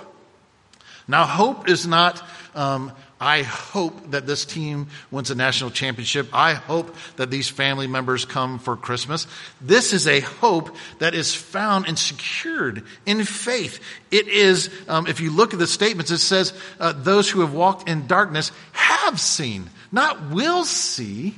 Now, 1.06 1.24
hope 1.24 1.68
is 1.68 1.86
not 1.86 2.22
um, 2.54 2.92
I 3.20 3.42
hope 3.42 4.12
that 4.12 4.26
this 4.26 4.44
team 4.44 4.88
wins 5.10 5.30
a 5.30 5.34
national 5.34 5.70
championship. 5.70 6.28
I 6.32 6.54
hope 6.54 6.94
that 7.16 7.30
these 7.30 7.48
family 7.48 7.88
members 7.88 8.24
come 8.24 8.58
for 8.60 8.76
Christmas. 8.76 9.26
This 9.60 9.92
is 9.92 10.06
a 10.06 10.20
hope 10.20 10.76
that 11.00 11.14
is 11.14 11.34
found 11.34 11.86
and 11.88 11.98
secured 11.98 12.84
in 13.06 13.24
faith. 13.24 13.80
It 14.12 14.28
is, 14.28 14.70
um, 14.86 15.06
if 15.08 15.20
you 15.20 15.30
look 15.30 15.52
at 15.52 15.58
the 15.58 15.66
statements, 15.66 16.12
it 16.12 16.18
says, 16.18 16.52
uh, 16.78 16.92
those 16.92 17.28
who 17.28 17.40
have 17.40 17.52
walked 17.52 17.88
in 17.88 18.06
darkness 18.06 18.52
have 18.72 19.20
seen, 19.20 19.68
not 19.90 20.30
will 20.30 20.64
see. 20.64 21.34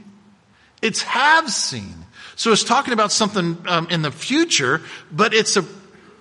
It's 0.82 1.02
have 1.02 1.50
seen. 1.50 1.94
So 2.36 2.52
it's 2.52 2.64
talking 2.64 2.92
about 2.92 3.12
something 3.12 3.58
um, 3.66 3.88
in 3.90 4.02
the 4.02 4.10
future, 4.10 4.82
but 5.12 5.34
it's 5.34 5.56
a 5.56 5.62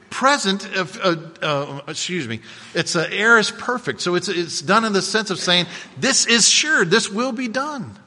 present, 0.10 0.68
uh, 0.76 1.16
uh, 1.42 1.82
excuse 1.88 2.28
me, 2.28 2.40
it's 2.74 2.96
uh, 2.96 3.08
is 3.12 3.52
perfect. 3.52 4.02
So 4.02 4.16
it's, 4.16 4.28
it's 4.28 4.62
done 4.62 4.86
in 4.86 4.94
the 4.94 5.02
sense 5.02 5.30
of 5.30 5.40
saying, 5.40 5.68
this 5.98 6.26
is 6.26 6.48
sure, 6.48 6.86
this 6.86 7.10
will 7.10 7.32
be 7.32 7.48
done. 7.48 7.98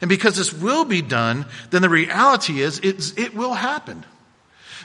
And 0.00 0.08
because 0.08 0.36
this 0.36 0.52
will 0.52 0.84
be 0.84 1.00
done, 1.00 1.46
then 1.70 1.82
the 1.82 1.88
reality 1.88 2.60
is 2.60 2.80
it's, 2.80 3.16
it 3.16 3.34
will 3.34 3.54
happen. 3.54 4.04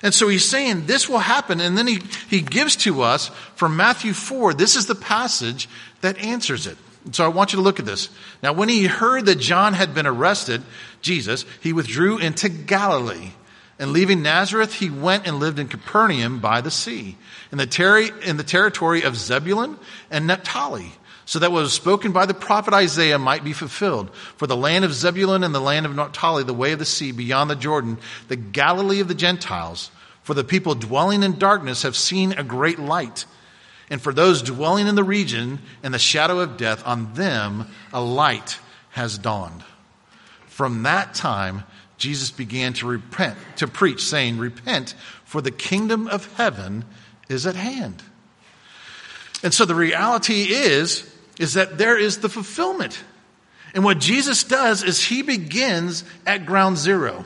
And 0.04 0.14
so 0.14 0.28
he's 0.28 0.46
saying 0.46 0.86
this 0.86 1.10
will 1.10 1.18
happen. 1.18 1.60
And 1.60 1.78
then 1.78 1.88
he, 1.88 2.02
he 2.30 2.42
gives 2.42 2.76
to 2.78 3.02
us 3.02 3.30
from 3.56 3.76
Matthew 3.76 4.14
4, 4.14 4.54
this 4.54 4.76
is 4.76 4.86
the 4.86 4.96
passage 4.96 5.68
that 6.02 6.20
answers 6.20 6.68
it. 6.68 6.78
So 7.12 7.24
I 7.26 7.30
want 7.30 7.54
you 7.54 7.58
to 7.58 7.64
look 7.64 7.80
at 7.80 7.86
this. 7.86 8.10
Now, 8.44 8.54
when 8.54 8.70
he 8.70 8.86
heard 8.86 9.26
that 9.26 9.40
John 9.40 9.74
had 9.74 9.96
been 9.96 10.06
arrested, 10.06 10.62
Jesus, 11.02 11.46
he 11.62 11.74
withdrew 11.74 12.18
into 12.18 12.50
Galilee. 12.50 13.32
And 13.80 13.92
leaving 13.92 14.24
Nazareth, 14.24 14.74
he 14.74 14.90
went 14.90 15.28
and 15.28 15.40
lived 15.40 15.60
in 15.60 15.68
Capernaum 15.68 16.40
by 16.40 16.62
the 16.62 16.72
sea, 16.72 17.16
in 17.52 17.58
the, 17.60 18.14
in 18.26 18.38
the 18.38 18.44
territory 18.44 19.04
of 19.04 19.16
Zebulun 19.16 19.78
and 20.10 20.26
Naphtali, 20.26 20.92
so 21.26 21.40
that 21.40 21.52
what 21.52 21.62
was 21.62 21.74
spoken 21.74 22.12
by 22.12 22.26
the 22.26 22.34
prophet 22.34 22.74
Isaiah 22.74 23.20
might 23.20 23.44
be 23.44 23.54
fulfilled. 23.54 24.10
For 24.38 24.48
the 24.48 24.56
land 24.56 24.84
of 24.84 24.94
Zebulun 24.94 25.44
and 25.44 25.54
the 25.54 25.60
land 25.60 25.86
of 25.86 25.96
Naphtali, 25.96 26.44
the 26.44 26.54
way 26.54 26.72
of 26.72 26.80
the 26.80 26.86
sea 26.86 27.12
beyond 27.12 27.50
the 27.50 27.56
Jordan, 27.56 28.00
the 28.30 28.36
Galilee 28.36 29.00
of 29.00 29.08
the 29.08 29.14
Gentiles, 29.14 29.92
for 30.24 30.34
the 30.34 30.44
people 30.44 30.74
dwelling 30.74 31.24
in 31.24 31.38
darkness 31.38 31.84
have 31.84 31.96
seen 31.96 32.32
a 32.34 32.44
great 32.44 32.80
light. 32.80 33.26
And 33.90 34.02
for 34.02 34.12
those 34.12 34.42
dwelling 34.42 34.88
in 34.88 34.96
the 34.96 35.04
region 35.04 35.60
and 35.84 35.94
the 35.94 36.00
shadow 36.00 36.40
of 36.40 36.58
death, 36.58 36.86
on 36.86 37.14
them 37.14 37.68
a 37.94 38.02
light 38.02 38.60
has 38.90 39.18
dawned. 39.18 39.64
From 40.48 40.84
that 40.84 41.14
time, 41.14 41.64
Jesus 41.98 42.32
began 42.32 42.74
to 42.74 42.88
repent, 42.88 43.38
to 43.58 43.68
preach, 43.68 44.04
saying, 44.04 44.38
Repent, 44.38 44.94
for 45.26 45.42
the 45.42 45.52
kingdom 45.52 46.08
of 46.08 46.32
heaven 46.36 46.86
is 47.28 47.46
at 47.46 47.56
hand. 47.56 48.04
And 49.44 49.54
so 49.54 49.66
the 49.66 49.76
reality 49.76 50.44
is, 50.44 51.12
is 51.40 51.54
that 51.54 51.78
there 51.78 51.98
is 51.98 52.20
the 52.20 52.30
fulfillment. 52.30 53.04
And 53.74 53.84
what 53.84 54.00
Jesus 54.00 54.44
does 54.44 54.84
is 54.84 55.04
he 55.04 55.22
begins 55.22 56.04
at 56.26 56.46
ground 56.46 56.78
zero. 56.78 57.26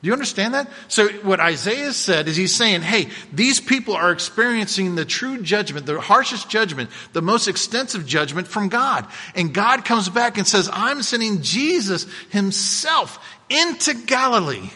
Do 0.00 0.06
you 0.06 0.12
understand 0.12 0.54
that? 0.54 0.70
So 0.86 1.08
what 1.22 1.40
Isaiah 1.40 1.92
said 1.92 2.28
is 2.28 2.36
he's 2.36 2.54
saying, 2.54 2.82
hey, 2.82 3.08
these 3.32 3.58
people 3.58 3.94
are 3.94 4.12
experiencing 4.12 4.94
the 4.94 5.04
true 5.04 5.42
judgment, 5.42 5.86
the 5.86 6.00
harshest 6.00 6.48
judgment, 6.48 6.90
the 7.14 7.22
most 7.22 7.48
extensive 7.48 8.06
judgment 8.06 8.46
from 8.46 8.68
God. 8.68 9.08
And 9.34 9.52
God 9.52 9.84
comes 9.84 10.08
back 10.08 10.38
and 10.38 10.46
says, 10.46 10.70
I'm 10.72 11.02
sending 11.02 11.42
Jesus 11.42 12.06
himself 12.30 13.18
into 13.48 13.92
Galilee. 13.94 14.70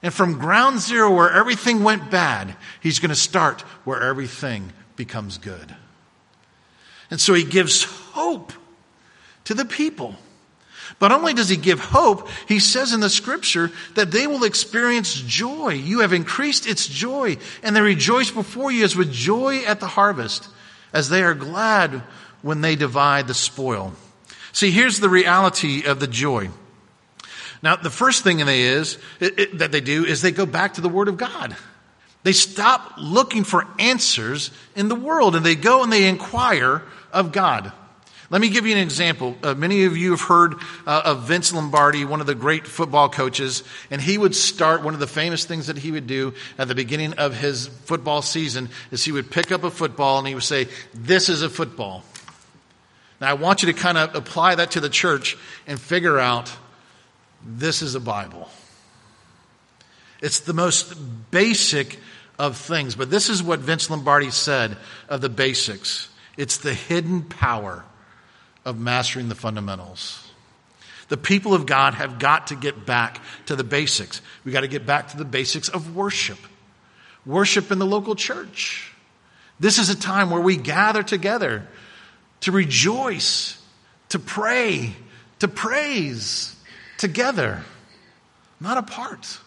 And 0.00 0.14
from 0.14 0.38
ground 0.38 0.78
zero 0.78 1.12
where 1.12 1.30
everything 1.30 1.82
went 1.82 2.10
bad, 2.10 2.54
he's 2.80 3.00
going 3.00 3.10
to 3.10 3.16
start 3.16 3.62
where 3.84 4.00
everything 4.00 4.72
becomes 4.94 5.38
good. 5.38 5.74
And 7.10 7.20
so 7.20 7.34
he 7.34 7.44
gives 7.44 7.82
hope 7.82 8.52
to 9.44 9.54
the 9.54 9.64
people. 9.64 10.14
But 11.02 11.10
only 11.10 11.34
does 11.34 11.48
he 11.48 11.56
give 11.56 11.80
hope, 11.80 12.28
he 12.46 12.60
says 12.60 12.92
in 12.92 13.00
the 13.00 13.10
scripture 13.10 13.72
that 13.96 14.12
they 14.12 14.28
will 14.28 14.44
experience 14.44 15.12
joy. 15.12 15.70
You 15.70 15.98
have 15.98 16.12
increased 16.12 16.64
its 16.64 16.86
joy, 16.86 17.38
and 17.64 17.74
they 17.74 17.80
rejoice 17.80 18.30
before 18.30 18.70
you 18.70 18.84
as 18.84 18.94
with 18.94 19.10
joy 19.10 19.64
at 19.64 19.80
the 19.80 19.88
harvest, 19.88 20.48
as 20.92 21.08
they 21.08 21.24
are 21.24 21.34
glad 21.34 22.04
when 22.40 22.60
they 22.60 22.76
divide 22.76 23.26
the 23.26 23.34
spoil. 23.34 23.94
See, 24.52 24.70
here's 24.70 25.00
the 25.00 25.08
reality 25.08 25.86
of 25.86 25.98
the 25.98 26.06
joy. 26.06 26.50
Now, 27.64 27.74
the 27.74 27.90
first 27.90 28.22
thing 28.22 28.36
they 28.36 28.62
is, 28.62 28.96
it, 29.18 29.40
it, 29.40 29.58
that 29.58 29.72
they 29.72 29.80
do 29.80 30.04
is 30.04 30.22
they 30.22 30.30
go 30.30 30.46
back 30.46 30.74
to 30.74 30.80
the 30.80 30.88
Word 30.88 31.08
of 31.08 31.16
God. 31.16 31.56
They 32.22 32.30
stop 32.30 32.92
looking 32.96 33.42
for 33.42 33.66
answers 33.80 34.52
in 34.76 34.86
the 34.86 34.94
world 34.94 35.34
and 35.34 35.44
they 35.44 35.56
go 35.56 35.82
and 35.82 35.92
they 35.92 36.08
inquire 36.08 36.82
of 37.12 37.32
God. 37.32 37.72
Let 38.32 38.40
me 38.40 38.48
give 38.48 38.64
you 38.64 38.72
an 38.72 38.80
example. 38.80 39.36
Uh, 39.42 39.52
many 39.52 39.84
of 39.84 39.94
you 39.94 40.12
have 40.12 40.22
heard 40.22 40.54
uh, 40.86 41.02
of 41.04 41.24
Vince 41.24 41.52
Lombardi, 41.52 42.06
one 42.06 42.22
of 42.22 42.26
the 42.26 42.34
great 42.34 42.66
football 42.66 43.10
coaches, 43.10 43.62
and 43.90 44.00
he 44.00 44.16
would 44.16 44.34
start 44.34 44.82
one 44.82 44.94
of 44.94 45.00
the 45.00 45.06
famous 45.06 45.44
things 45.44 45.66
that 45.66 45.76
he 45.76 45.90
would 45.90 46.06
do 46.06 46.32
at 46.56 46.66
the 46.66 46.74
beginning 46.74 47.12
of 47.12 47.36
his 47.36 47.66
football 47.66 48.22
season 48.22 48.70
is 48.90 49.04
he 49.04 49.12
would 49.12 49.30
pick 49.30 49.52
up 49.52 49.64
a 49.64 49.70
football 49.70 50.18
and 50.18 50.26
he 50.26 50.34
would 50.34 50.44
say, 50.44 50.68
"This 50.94 51.28
is 51.28 51.42
a 51.42 51.50
football." 51.50 52.04
Now 53.20 53.28
I 53.28 53.34
want 53.34 53.62
you 53.62 53.70
to 53.70 53.78
kind 53.78 53.98
of 53.98 54.14
apply 54.14 54.54
that 54.54 54.70
to 54.70 54.80
the 54.80 54.88
church 54.88 55.36
and 55.66 55.78
figure 55.78 56.18
out 56.18 56.50
this 57.44 57.82
is 57.82 57.94
a 57.94 58.00
Bible. 58.00 58.48
It's 60.22 60.40
the 60.40 60.54
most 60.54 60.94
basic 61.30 61.98
of 62.38 62.56
things, 62.56 62.94
but 62.94 63.10
this 63.10 63.28
is 63.28 63.42
what 63.42 63.58
Vince 63.58 63.90
Lombardi 63.90 64.30
said 64.30 64.78
of 65.10 65.20
the 65.20 65.28
basics. 65.28 66.08
It's 66.38 66.56
the 66.56 66.72
hidden 66.72 67.24
power 67.24 67.84
of 68.64 68.78
mastering 68.78 69.28
the 69.28 69.34
fundamentals. 69.34 70.28
The 71.08 71.16
people 71.16 71.52
of 71.52 71.66
God 71.66 71.94
have 71.94 72.18
got 72.18 72.46
to 72.48 72.54
get 72.54 72.86
back 72.86 73.20
to 73.46 73.56
the 73.56 73.64
basics. 73.64 74.22
We 74.44 74.52
got 74.52 74.62
to 74.62 74.68
get 74.68 74.86
back 74.86 75.08
to 75.08 75.16
the 75.16 75.24
basics 75.24 75.68
of 75.68 75.94
worship. 75.94 76.38
Worship 77.26 77.70
in 77.70 77.78
the 77.78 77.86
local 77.86 78.14
church. 78.14 78.92
This 79.60 79.78
is 79.78 79.90
a 79.90 79.96
time 79.96 80.30
where 80.30 80.40
we 80.40 80.56
gather 80.56 81.02
together 81.02 81.66
to 82.40 82.52
rejoice, 82.52 83.60
to 84.08 84.18
pray, 84.18 84.94
to 85.40 85.48
praise 85.48 86.56
together, 86.98 87.62
not 88.60 88.78
apart. 88.78 89.38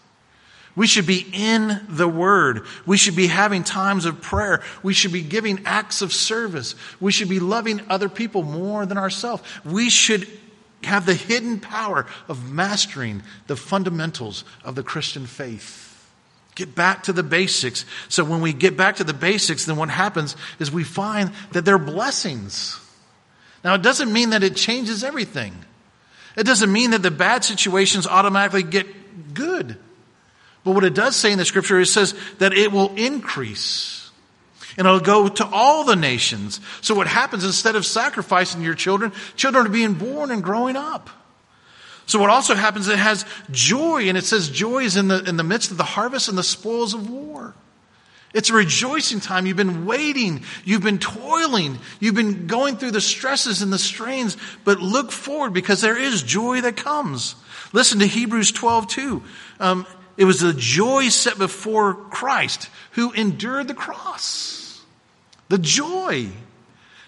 We 0.76 0.86
should 0.86 1.06
be 1.06 1.26
in 1.32 1.80
the 1.88 2.06
Word. 2.06 2.66
We 2.84 2.98
should 2.98 3.16
be 3.16 3.28
having 3.28 3.64
times 3.64 4.04
of 4.04 4.20
prayer. 4.20 4.62
We 4.82 4.92
should 4.92 5.12
be 5.12 5.22
giving 5.22 5.62
acts 5.64 6.02
of 6.02 6.12
service. 6.12 6.74
We 7.00 7.12
should 7.12 7.30
be 7.30 7.40
loving 7.40 7.80
other 7.88 8.10
people 8.10 8.42
more 8.42 8.84
than 8.84 8.98
ourselves. 8.98 9.42
We 9.64 9.88
should 9.88 10.28
have 10.84 11.06
the 11.06 11.14
hidden 11.14 11.60
power 11.60 12.06
of 12.28 12.52
mastering 12.52 13.22
the 13.46 13.56
fundamentals 13.56 14.44
of 14.64 14.74
the 14.74 14.82
Christian 14.82 15.26
faith. 15.26 15.82
Get 16.54 16.74
back 16.74 17.04
to 17.04 17.12
the 17.12 17.22
basics. 17.22 17.86
So 18.08 18.22
when 18.24 18.42
we 18.42 18.52
get 18.52 18.76
back 18.76 18.96
to 18.96 19.04
the 19.04 19.14
basics, 19.14 19.64
then 19.64 19.76
what 19.76 19.88
happens 19.88 20.36
is 20.58 20.70
we 20.70 20.84
find 20.84 21.32
that 21.52 21.64
they're 21.64 21.78
blessings. 21.78 22.78
Now, 23.64 23.74
it 23.74 23.82
doesn't 23.82 24.12
mean 24.12 24.30
that 24.30 24.42
it 24.42 24.56
changes 24.56 25.02
everything. 25.02 25.54
It 26.36 26.44
doesn't 26.44 26.70
mean 26.70 26.90
that 26.90 27.02
the 27.02 27.10
bad 27.10 27.44
situations 27.44 28.06
automatically 28.06 28.62
get 28.62 29.34
good. 29.34 29.78
But 30.66 30.72
what 30.72 30.82
it 30.82 30.94
does 30.94 31.14
say 31.14 31.30
in 31.30 31.38
the 31.38 31.44
scripture, 31.44 31.78
it 31.78 31.86
says 31.86 32.12
that 32.38 32.52
it 32.52 32.72
will 32.72 32.92
increase. 32.96 34.10
And 34.76 34.84
it'll 34.84 34.98
go 34.98 35.28
to 35.28 35.46
all 35.46 35.84
the 35.84 35.94
nations. 35.94 36.60
So 36.80 36.92
what 36.92 37.06
happens 37.06 37.44
instead 37.44 37.76
of 37.76 37.86
sacrificing 37.86 38.62
your 38.62 38.74
children, 38.74 39.12
children 39.36 39.64
are 39.68 39.70
being 39.70 39.94
born 39.94 40.32
and 40.32 40.42
growing 40.42 40.74
up. 40.74 41.08
So 42.06 42.18
what 42.18 42.30
also 42.30 42.56
happens, 42.56 42.88
it 42.88 42.98
has 42.98 43.24
joy, 43.52 44.08
and 44.08 44.18
it 44.18 44.24
says 44.24 44.50
joy 44.50 44.82
is 44.82 44.96
in 44.96 45.06
the, 45.06 45.22
in 45.22 45.36
the 45.36 45.44
midst 45.44 45.70
of 45.70 45.76
the 45.76 45.84
harvest 45.84 46.28
and 46.28 46.36
the 46.36 46.42
spoils 46.42 46.94
of 46.94 47.08
war. 47.08 47.54
It's 48.34 48.50
a 48.50 48.54
rejoicing 48.54 49.20
time. 49.20 49.46
You've 49.46 49.56
been 49.56 49.86
waiting. 49.86 50.42
You've 50.64 50.82
been 50.82 50.98
toiling. 50.98 51.78
You've 52.00 52.16
been 52.16 52.48
going 52.48 52.76
through 52.76 52.90
the 52.90 53.00
stresses 53.00 53.62
and 53.62 53.72
the 53.72 53.78
strains, 53.78 54.36
but 54.64 54.80
look 54.80 55.12
forward 55.12 55.52
because 55.52 55.80
there 55.80 55.96
is 55.96 56.24
joy 56.24 56.62
that 56.62 56.76
comes. 56.76 57.36
Listen 57.72 58.00
to 58.00 58.06
Hebrews 58.06 58.50
12, 58.50 58.88
2. 58.88 59.22
Um, 59.60 59.86
it 60.16 60.24
was 60.24 60.40
the 60.40 60.54
joy 60.54 61.08
set 61.08 61.38
before 61.38 61.94
Christ 61.94 62.70
who 62.92 63.12
endured 63.12 63.68
the 63.68 63.74
cross. 63.74 64.82
The 65.48 65.58
joy. 65.58 66.28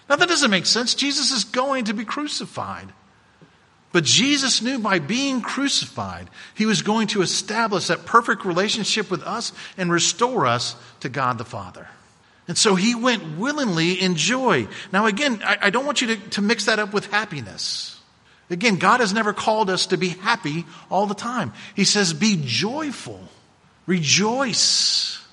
Now 0.09 0.15
that 0.15 0.29
doesn't 0.29 0.51
make 0.51 0.65
sense. 0.65 0.95
Jesus 0.95 1.31
is 1.31 1.43
going 1.43 1.85
to 1.85 1.93
be 1.93 2.05
crucified. 2.05 2.91
But 3.91 4.03
Jesus 4.03 4.61
knew 4.61 4.77
by 4.79 4.99
being 4.99 5.41
crucified, 5.41 6.29
he 6.53 6.67
was 6.67 6.83
going 6.83 7.07
to 7.07 7.23
establish 7.23 7.87
that 7.87 8.05
perfect 8.05 8.45
relationship 8.45 9.09
with 9.09 9.23
us 9.23 9.51
and 9.77 9.91
restore 9.91 10.45
us 10.45 10.75
to 10.99 11.09
God 11.09 11.39
the 11.39 11.45
Father. 11.45 11.87
And 12.47 12.57
so 12.57 12.75
he 12.75 12.95
went 12.95 13.37
willingly 13.37 13.93
in 13.93 14.15
joy. 14.15 14.67
Now, 14.91 15.07
again, 15.07 15.41
I, 15.43 15.57
I 15.63 15.69
don't 15.69 15.85
want 15.85 16.01
you 16.01 16.15
to, 16.15 16.29
to 16.31 16.41
mix 16.41 16.65
that 16.65 16.79
up 16.79 16.93
with 16.93 17.07
happiness. 17.07 17.98
Again, 18.49 18.77
God 18.77 18.99
has 18.99 19.13
never 19.13 19.31
called 19.31 19.69
us 19.69 19.87
to 19.87 19.97
be 19.97 20.09
happy 20.09 20.65
all 20.89 21.05
the 21.05 21.13
time. 21.13 21.53
He 21.75 21.83
says, 21.83 22.13
be 22.13 22.41
joyful, 22.43 23.21
rejoice, 23.85 25.23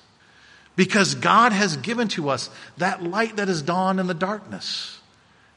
because 0.75 1.15
God 1.15 1.51
has 1.51 1.77
given 1.77 2.07
to 2.09 2.29
us 2.29 2.49
that 2.77 3.03
light 3.03 3.37
that 3.37 3.47
has 3.47 3.63
dawned 3.63 3.99
in 3.99 4.05
the 4.07 4.13
darkness. 4.13 4.99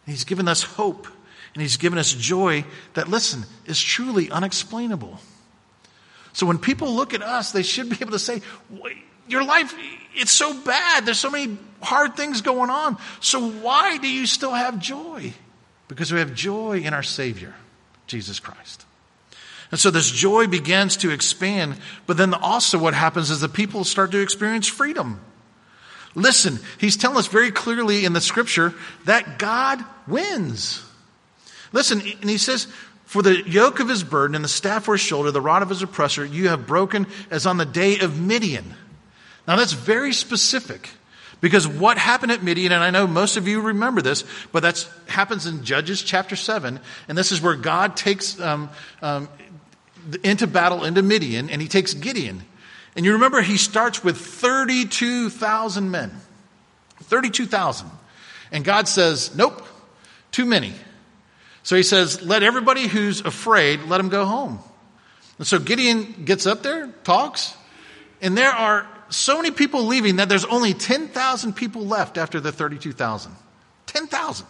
He's 0.06 0.24
given 0.24 0.48
us 0.48 0.62
hope, 0.62 1.06
and 1.54 1.60
He's 1.60 1.76
given 1.76 1.98
us 1.98 2.12
joy 2.12 2.64
that, 2.94 3.08
listen, 3.08 3.44
is 3.66 3.80
truly 3.80 4.30
unexplainable. 4.30 5.18
So 6.32 6.46
when 6.46 6.58
people 6.58 6.94
look 6.94 7.12
at 7.12 7.22
us, 7.22 7.52
they 7.52 7.62
should 7.62 7.90
be 7.90 7.96
able 8.00 8.12
to 8.12 8.18
say, 8.18 8.40
Your 9.28 9.44
life, 9.44 9.74
it's 10.14 10.32
so 10.32 10.54
bad. 10.54 11.04
There's 11.04 11.18
so 11.18 11.30
many 11.30 11.58
hard 11.82 12.16
things 12.16 12.40
going 12.40 12.70
on. 12.70 12.96
So 13.20 13.50
why 13.50 13.98
do 13.98 14.08
you 14.08 14.26
still 14.26 14.52
have 14.52 14.78
joy? 14.78 15.34
Because 15.90 16.12
we 16.12 16.20
have 16.20 16.34
joy 16.34 16.78
in 16.78 16.94
our 16.94 17.02
Savior, 17.02 17.52
Jesus 18.06 18.38
Christ. 18.38 18.86
And 19.72 19.80
so 19.80 19.90
this 19.90 20.08
joy 20.08 20.46
begins 20.46 20.96
to 20.98 21.10
expand, 21.10 21.78
but 22.06 22.16
then 22.16 22.32
also 22.32 22.78
what 22.78 22.94
happens 22.94 23.28
is 23.28 23.40
the 23.40 23.48
people 23.48 23.82
start 23.82 24.12
to 24.12 24.22
experience 24.22 24.68
freedom. 24.68 25.20
Listen, 26.14 26.60
he's 26.78 26.96
telling 26.96 27.18
us 27.18 27.26
very 27.26 27.50
clearly 27.50 28.04
in 28.04 28.12
the 28.12 28.20
scripture 28.20 28.72
that 29.04 29.40
God 29.40 29.84
wins. 30.06 30.84
Listen, 31.72 32.00
and 32.00 32.30
he 32.30 32.38
says, 32.38 32.68
For 33.04 33.20
the 33.20 33.42
yoke 33.48 33.80
of 33.80 33.88
his 33.88 34.04
burden 34.04 34.36
and 34.36 34.44
the 34.44 34.48
staff 34.48 34.84
for 34.84 34.94
his 34.94 35.00
shoulder, 35.00 35.32
the 35.32 35.40
rod 35.40 35.62
of 35.62 35.70
his 35.70 35.82
oppressor, 35.82 36.24
you 36.24 36.50
have 36.50 36.68
broken 36.68 37.08
as 37.32 37.46
on 37.46 37.56
the 37.56 37.66
day 37.66 37.98
of 37.98 38.20
Midian. 38.20 38.74
Now 39.48 39.56
that's 39.56 39.72
very 39.72 40.12
specific. 40.12 40.90
Because 41.40 41.66
what 41.66 41.96
happened 41.96 42.32
at 42.32 42.42
Midian, 42.42 42.72
and 42.72 42.82
I 42.82 42.90
know 42.90 43.06
most 43.06 43.36
of 43.36 43.48
you 43.48 43.60
remember 43.60 44.02
this, 44.02 44.24
but 44.52 44.62
that 44.62 44.86
happens 45.08 45.46
in 45.46 45.64
Judges 45.64 46.02
chapter 46.02 46.36
7, 46.36 46.80
and 47.08 47.18
this 47.18 47.32
is 47.32 47.40
where 47.40 47.54
God 47.54 47.96
takes 47.96 48.38
um, 48.40 48.68
um, 49.00 49.28
into 50.22 50.46
battle 50.46 50.84
into 50.84 51.02
Midian, 51.02 51.48
and 51.48 51.62
he 51.62 51.68
takes 51.68 51.94
Gideon. 51.94 52.42
And 52.96 53.06
you 53.06 53.12
remember 53.12 53.40
he 53.40 53.56
starts 53.56 54.04
with 54.04 54.18
32,000 54.18 55.90
men. 55.90 56.12
32,000. 57.04 57.88
And 58.52 58.64
God 58.64 58.88
says, 58.88 59.34
Nope, 59.34 59.64
too 60.32 60.44
many. 60.44 60.74
So 61.62 61.76
he 61.76 61.82
says, 61.82 62.22
let 62.22 62.42
everybody 62.42 62.86
who's 62.86 63.20
afraid, 63.20 63.82
let 63.82 64.00
him 64.00 64.08
go 64.08 64.24
home. 64.24 64.60
And 65.38 65.46
so 65.46 65.58
Gideon 65.58 66.24
gets 66.24 66.46
up 66.46 66.62
there, 66.62 66.88
talks, 67.04 67.54
and 68.20 68.36
there 68.36 68.50
are 68.50 68.86
so 69.10 69.36
many 69.36 69.50
people 69.50 69.84
leaving 69.84 70.16
that 70.16 70.28
there's 70.28 70.44
only 70.44 70.72
10,000 70.72 71.52
people 71.54 71.84
left 71.84 72.16
after 72.16 72.40
the 72.40 72.52
32,000. 72.52 73.32
10,000. 73.86 74.46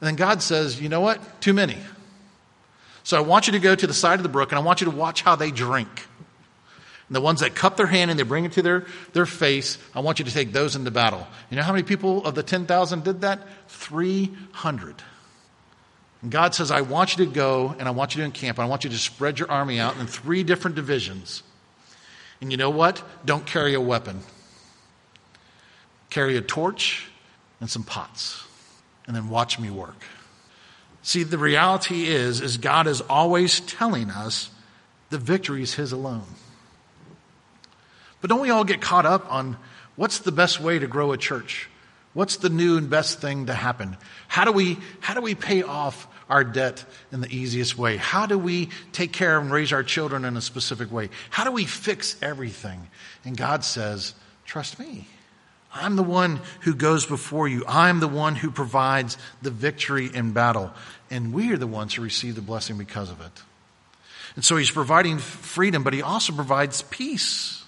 And 0.00 0.06
then 0.06 0.16
God 0.16 0.42
says, 0.42 0.80
you 0.80 0.88
know 0.88 1.00
what? 1.00 1.40
Too 1.40 1.52
many. 1.52 1.76
So 3.02 3.16
I 3.16 3.20
want 3.20 3.46
you 3.46 3.52
to 3.54 3.58
go 3.58 3.74
to 3.74 3.86
the 3.86 3.94
side 3.94 4.18
of 4.18 4.22
the 4.22 4.28
brook 4.28 4.52
and 4.52 4.58
I 4.58 4.62
want 4.62 4.80
you 4.80 4.90
to 4.90 4.96
watch 4.96 5.22
how 5.22 5.36
they 5.36 5.50
drink. 5.50 5.88
And 7.08 7.16
the 7.16 7.20
ones 7.20 7.40
that 7.40 7.54
cup 7.54 7.76
their 7.76 7.86
hand 7.86 8.10
and 8.10 8.20
they 8.20 8.24
bring 8.24 8.44
it 8.44 8.52
to 8.52 8.62
their, 8.62 8.86
their 9.14 9.26
face, 9.26 9.78
I 9.94 10.00
want 10.00 10.18
you 10.18 10.24
to 10.26 10.30
take 10.30 10.52
those 10.52 10.76
into 10.76 10.90
battle. 10.90 11.26
You 11.50 11.56
know 11.56 11.62
how 11.62 11.72
many 11.72 11.82
people 11.82 12.24
of 12.24 12.34
the 12.34 12.42
10,000 12.42 13.02
did 13.02 13.22
that? 13.22 13.40
300. 13.68 15.02
And 16.22 16.30
God 16.30 16.54
says, 16.54 16.70
I 16.70 16.82
want 16.82 17.16
you 17.16 17.26
to 17.26 17.32
go 17.32 17.74
and 17.78 17.88
I 17.88 17.90
want 17.90 18.14
you 18.14 18.20
to 18.20 18.26
encamp. 18.26 18.58
I 18.58 18.66
want 18.66 18.84
you 18.84 18.90
to 18.90 18.98
spread 18.98 19.38
your 19.38 19.50
army 19.50 19.80
out 19.80 19.96
in 19.96 20.06
three 20.06 20.44
different 20.44 20.76
divisions. 20.76 21.42
And 22.40 22.50
you 22.50 22.56
know 22.56 22.70
what? 22.70 23.02
Don't 23.24 23.44
carry 23.44 23.74
a 23.74 23.80
weapon. 23.80 24.20
Carry 26.08 26.36
a 26.36 26.40
torch 26.40 27.08
and 27.60 27.68
some 27.68 27.82
pots. 27.82 28.42
And 29.06 29.14
then 29.14 29.28
watch 29.28 29.58
me 29.58 29.70
work. 29.70 30.02
See, 31.02 31.22
the 31.22 31.38
reality 31.38 32.06
is, 32.06 32.40
is 32.40 32.58
God 32.58 32.86
is 32.86 33.00
always 33.02 33.60
telling 33.60 34.10
us 34.10 34.50
the 35.10 35.18
victory 35.18 35.62
is 35.62 35.74
His 35.74 35.92
alone. 35.92 36.26
But 38.20 38.30
don't 38.30 38.40
we 38.40 38.50
all 38.50 38.64
get 38.64 38.80
caught 38.80 39.06
up 39.06 39.30
on 39.32 39.56
what's 39.96 40.18
the 40.18 40.32
best 40.32 40.60
way 40.60 40.78
to 40.78 40.86
grow 40.86 41.12
a 41.12 41.16
church? 41.16 41.68
What's 42.12 42.36
the 42.36 42.50
new 42.50 42.76
and 42.76 42.90
best 42.90 43.20
thing 43.20 43.46
to 43.46 43.54
happen? 43.54 43.96
How 44.28 44.44
do 44.44 44.52
we, 44.52 44.78
how 45.00 45.14
do 45.14 45.20
we 45.20 45.34
pay 45.34 45.62
off 45.62 46.06
our 46.30 46.44
debt 46.44 46.84
in 47.12 47.20
the 47.20 47.28
easiest 47.28 47.76
way? 47.76 47.96
How 47.96 48.24
do 48.24 48.38
we 48.38 48.70
take 48.92 49.12
care 49.12 49.36
of 49.36 49.42
and 49.42 49.52
raise 49.52 49.72
our 49.72 49.82
children 49.82 50.24
in 50.24 50.36
a 50.36 50.40
specific 50.40 50.90
way? 50.90 51.10
How 51.28 51.44
do 51.44 51.50
we 51.50 51.64
fix 51.66 52.16
everything? 52.22 52.88
And 53.24 53.36
God 53.36 53.64
says, 53.64 54.14
trust 54.46 54.78
me. 54.78 55.06
I'm 55.72 55.96
the 55.96 56.02
one 56.02 56.40
who 56.62 56.74
goes 56.74 57.06
before 57.06 57.46
you. 57.46 57.64
I'm 57.68 58.00
the 58.00 58.08
one 58.08 58.34
who 58.34 58.50
provides 58.50 59.18
the 59.42 59.50
victory 59.50 60.10
in 60.12 60.32
battle. 60.32 60.72
And 61.10 61.32
we 61.32 61.52
are 61.52 61.58
the 61.58 61.66
ones 61.66 61.94
who 61.94 62.02
receive 62.02 62.34
the 62.34 62.40
blessing 62.40 62.78
because 62.78 63.10
of 63.10 63.20
it. 63.20 63.42
And 64.36 64.44
so 64.44 64.56
he's 64.56 64.70
providing 64.70 65.18
freedom, 65.18 65.82
but 65.82 65.92
he 65.92 66.02
also 66.02 66.32
provides 66.32 66.82
peace. 66.82 67.64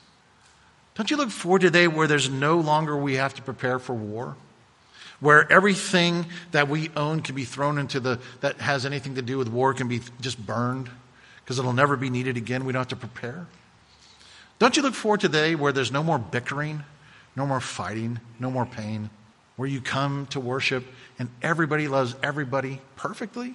Don't 0.95 1.11
you 1.11 1.17
look 1.17 1.31
forward 1.31 1.63
to 1.63 1.71
day 1.71 1.89
where 1.89 2.07
there's 2.07 2.29
no 2.29 2.59
longer 2.59 2.97
we 2.97 3.17
have 3.17 3.35
to 3.35 3.43
prepare 3.43 3.79
for 3.79 3.95
war? 3.95 4.37
Where 5.23 5.51
everything 5.51 6.27
that 6.51 6.69
we 6.69 6.91
own 6.95 7.23
can 7.23 7.35
be 7.35 7.45
thrown 7.45 7.79
into 7.79 7.99
the, 7.99 8.21
that 8.43 8.61
has 8.61 8.85
anything 8.85 9.15
to 9.15 9.23
do 9.23 9.39
with 9.39 9.49
war 9.49 9.73
can 9.73 9.89
be 9.89 10.03
just 10.21 10.45
burned 10.45 10.91
because 11.37 11.59
it'll 11.59 11.73
never 11.73 11.97
be 11.97 12.11
needed 12.11 12.37
again. 12.37 12.67
We 12.67 12.75
don't 12.75 12.81
have 12.81 12.89
to 12.89 12.97
prepare. 12.97 13.47
Don't 14.59 14.77
you 14.77 14.83
look 14.83 14.95
forward 14.95 15.21
to 15.21 15.29
the 15.29 15.39
day 15.39 15.55
where 15.55 15.73
there's 15.73 15.91
no 15.91 16.03
more 16.03 16.19
bickering? 16.19 16.85
no 17.37 17.47
more 17.47 17.61
fighting, 17.61 18.21
no 18.39 18.51
more 18.51 18.67
pain, 18.67 19.11
where 19.57 19.69
you 19.69 19.81
come 19.81 20.27
to 20.27 20.41
worship 20.41 20.85
and 21.19 21.29
everybody 21.43 21.89
loves 21.89 22.15
everybody 22.23 22.81
perfectly. 22.97 23.55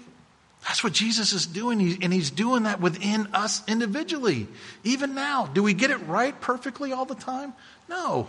That's 0.64 0.84
what 0.84 0.94
Jesus 0.94 1.34
is 1.34 1.46
doing, 1.46 2.04
and 2.04 2.12
He's 2.12 2.32
doing 2.32 2.64
that 2.64 2.82
within 2.82 3.28
us 3.34 3.64
individually. 3.68 4.48
Even 4.84 5.14
now, 5.14 5.46
do 5.46 5.62
we 5.62 5.74
get 5.74 5.92
it 5.92 5.98
right 6.08 6.40
perfectly 6.42 6.92
all 6.92 7.06
the 7.06 7.16
time? 7.16 7.54
No. 7.88 8.28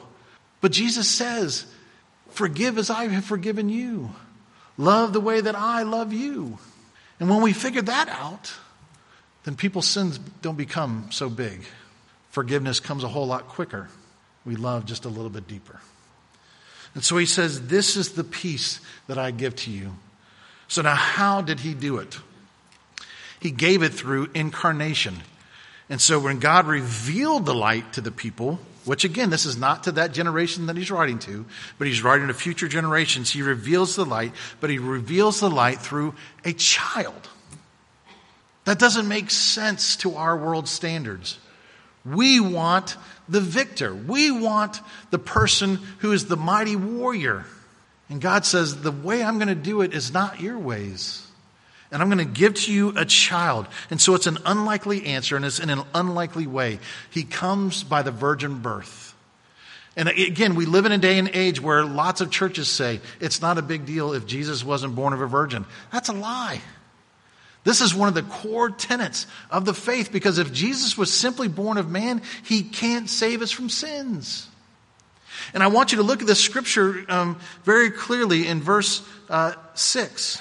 But 0.60 0.72
Jesus 0.72 1.08
says, 1.08 1.64
Forgive 2.30 2.78
as 2.78 2.90
I 2.90 3.06
have 3.08 3.24
forgiven 3.24 3.68
you. 3.68 4.10
Love 4.76 5.12
the 5.12 5.20
way 5.20 5.40
that 5.40 5.56
I 5.56 5.82
love 5.82 6.12
you. 6.12 6.58
And 7.18 7.28
when 7.28 7.42
we 7.42 7.52
figure 7.52 7.82
that 7.82 8.08
out, 8.08 8.52
then 9.44 9.56
people's 9.56 9.88
sins 9.88 10.18
don't 10.42 10.56
become 10.56 11.08
so 11.10 11.28
big. 11.28 11.62
Forgiveness 12.30 12.78
comes 12.80 13.02
a 13.02 13.08
whole 13.08 13.26
lot 13.26 13.48
quicker 13.48 13.88
we 14.48 14.56
love 14.56 14.86
just 14.86 15.04
a 15.04 15.10
little 15.10 15.28
bit 15.28 15.46
deeper. 15.46 15.78
And 16.94 17.04
so 17.04 17.18
he 17.18 17.26
says, 17.26 17.68
This 17.68 17.96
is 17.96 18.12
the 18.12 18.24
peace 18.24 18.80
that 19.06 19.18
I 19.18 19.30
give 19.30 19.54
to 19.56 19.70
you. 19.70 19.94
So 20.68 20.80
now, 20.80 20.94
how 20.94 21.42
did 21.42 21.60
he 21.60 21.74
do 21.74 21.98
it? 21.98 22.18
He 23.40 23.50
gave 23.50 23.82
it 23.82 23.92
through 23.92 24.30
incarnation. 24.34 25.18
And 25.90 26.00
so 26.00 26.18
when 26.18 26.38
God 26.38 26.66
revealed 26.66 27.44
the 27.44 27.54
light 27.54 27.92
to 27.92 28.00
the 28.00 28.10
people, 28.10 28.58
which 28.88 29.04
again, 29.04 29.28
this 29.28 29.44
is 29.44 29.58
not 29.58 29.84
to 29.84 29.92
that 29.92 30.12
generation 30.12 30.64
that 30.66 30.76
he's 30.76 30.90
writing 30.90 31.18
to, 31.18 31.44
but 31.76 31.86
he's 31.86 32.02
writing 32.02 32.28
to 32.28 32.34
future 32.34 32.68
generations, 32.68 33.30
he 33.30 33.42
reveals 33.42 33.96
the 33.96 34.04
light, 34.06 34.32
but 34.60 34.70
he 34.70 34.78
reveals 34.78 35.40
the 35.40 35.50
light 35.50 35.78
through 35.78 36.14
a 36.42 36.54
child. 36.54 37.28
That 38.64 38.78
doesn't 38.78 39.06
make 39.06 39.30
sense 39.30 39.96
to 39.96 40.14
our 40.14 40.34
world 40.34 40.68
standards. 40.68 41.38
We 42.02 42.40
want 42.40 42.96
the 43.28 43.42
victor. 43.42 43.94
We 43.94 44.30
want 44.30 44.80
the 45.10 45.18
person 45.18 45.80
who 45.98 46.12
is 46.12 46.24
the 46.26 46.38
mighty 46.38 46.76
warrior. 46.76 47.44
And 48.08 48.22
God 48.22 48.46
says, 48.46 48.80
The 48.80 48.90
way 48.90 49.22
I'm 49.22 49.36
going 49.36 49.48
to 49.48 49.54
do 49.54 49.82
it 49.82 49.92
is 49.92 50.14
not 50.14 50.40
your 50.40 50.58
ways. 50.58 51.27
And 51.90 52.02
I'm 52.02 52.08
going 52.08 52.18
to 52.18 52.32
give 52.32 52.54
to 52.54 52.72
you 52.72 52.92
a 52.96 53.04
child. 53.04 53.66
And 53.90 54.00
so 54.00 54.14
it's 54.14 54.26
an 54.26 54.38
unlikely 54.44 55.06
answer, 55.06 55.36
and 55.36 55.44
it's 55.44 55.58
in 55.58 55.70
an 55.70 55.82
unlikely 55.94 56.46
way. 56.46 56.80
He 57.10 57.24
comes 57.24 57.82
by 57.82 58.02
the 58.02 58.10
virgin 58.10 58.58
birth. 58.60 59.14
And 59.96 60.08
again, 60.08 60.54
we 60.54 60.64
live 60.64 60.86
in 60.86 60.92
a 60.92 60.98
day 60.98 61.18
and 61.18 61.28
age 61.32 61.60
where 61.60 61.84
lots 61.84 62.20
of 62.20 62.30
churches 62.30 62.68
say 62.68 63.00
it's 63.20 63.42
not 63.42 63.58
a 63.58 63.62
big 63.62 63.84
deal 63.84 64.12
if 64.12 64.26
Jesus 64.26 64.62
wasn't 64.62 64.94
born 64.94 65.12
of 65.12 65.20
a 65.20 65.26
virgin. 65.26 65.64
That's 65.90 66.08
a 66.08 66.12
lie. 66.12 66.60
This 67.64 67.80
is 67.80 67.94
one 67.94 68.08
of 68.08 68.14
the 68.14 68.22
core 68.22 68.70
tenets 68.70 69.26
of 69.50 69.64
the 69.64 69.74
faith 69.74 70.12
because 70.12 70.38
if 70.38 70.52
Jesus 70.52 70.96
was 70.96 71.12
simply 71.12 71.48
born 71.48 71.78
of 71.78 71.90
man, 71.90 72.22
he 72.44 72.62
can't 72.62 73.10
save 73.10 73.42
us 73.42 73.50
from 73.50 73.68
sins. 73.68 74.46
And 75.52 75.62
I 75.62 75.66
want 75.66 75.92
you 75.92 75.98
to 75.98 76.04
look 76.04 76.20
at 76.20 76.26
this 76.26 76.40
scripture 76.40 77.04
um, 77.08 77.38
very 77.64 77.90
clearly 77.90 78.46
in 78.46 78.60
verse 78.60 79.02
uh, 79.28 79.54
6. 79.74 80.40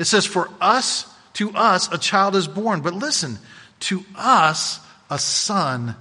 It 0.00 0.06
says, 0.06 0.24
For 0.24 0.48
us, 0.62 1.06
to 1.34 1.50
us, 1.50 1.92
a 1.92 1.98
child 1.98 2.34
is 2.34 2.48
born. 2.48 2.80
But 2.80 2.94
listen, 2.94 3.38
to 3.80 4.02
us, 4.16 4.80
a 5.10 5.18
son 5.18 5.94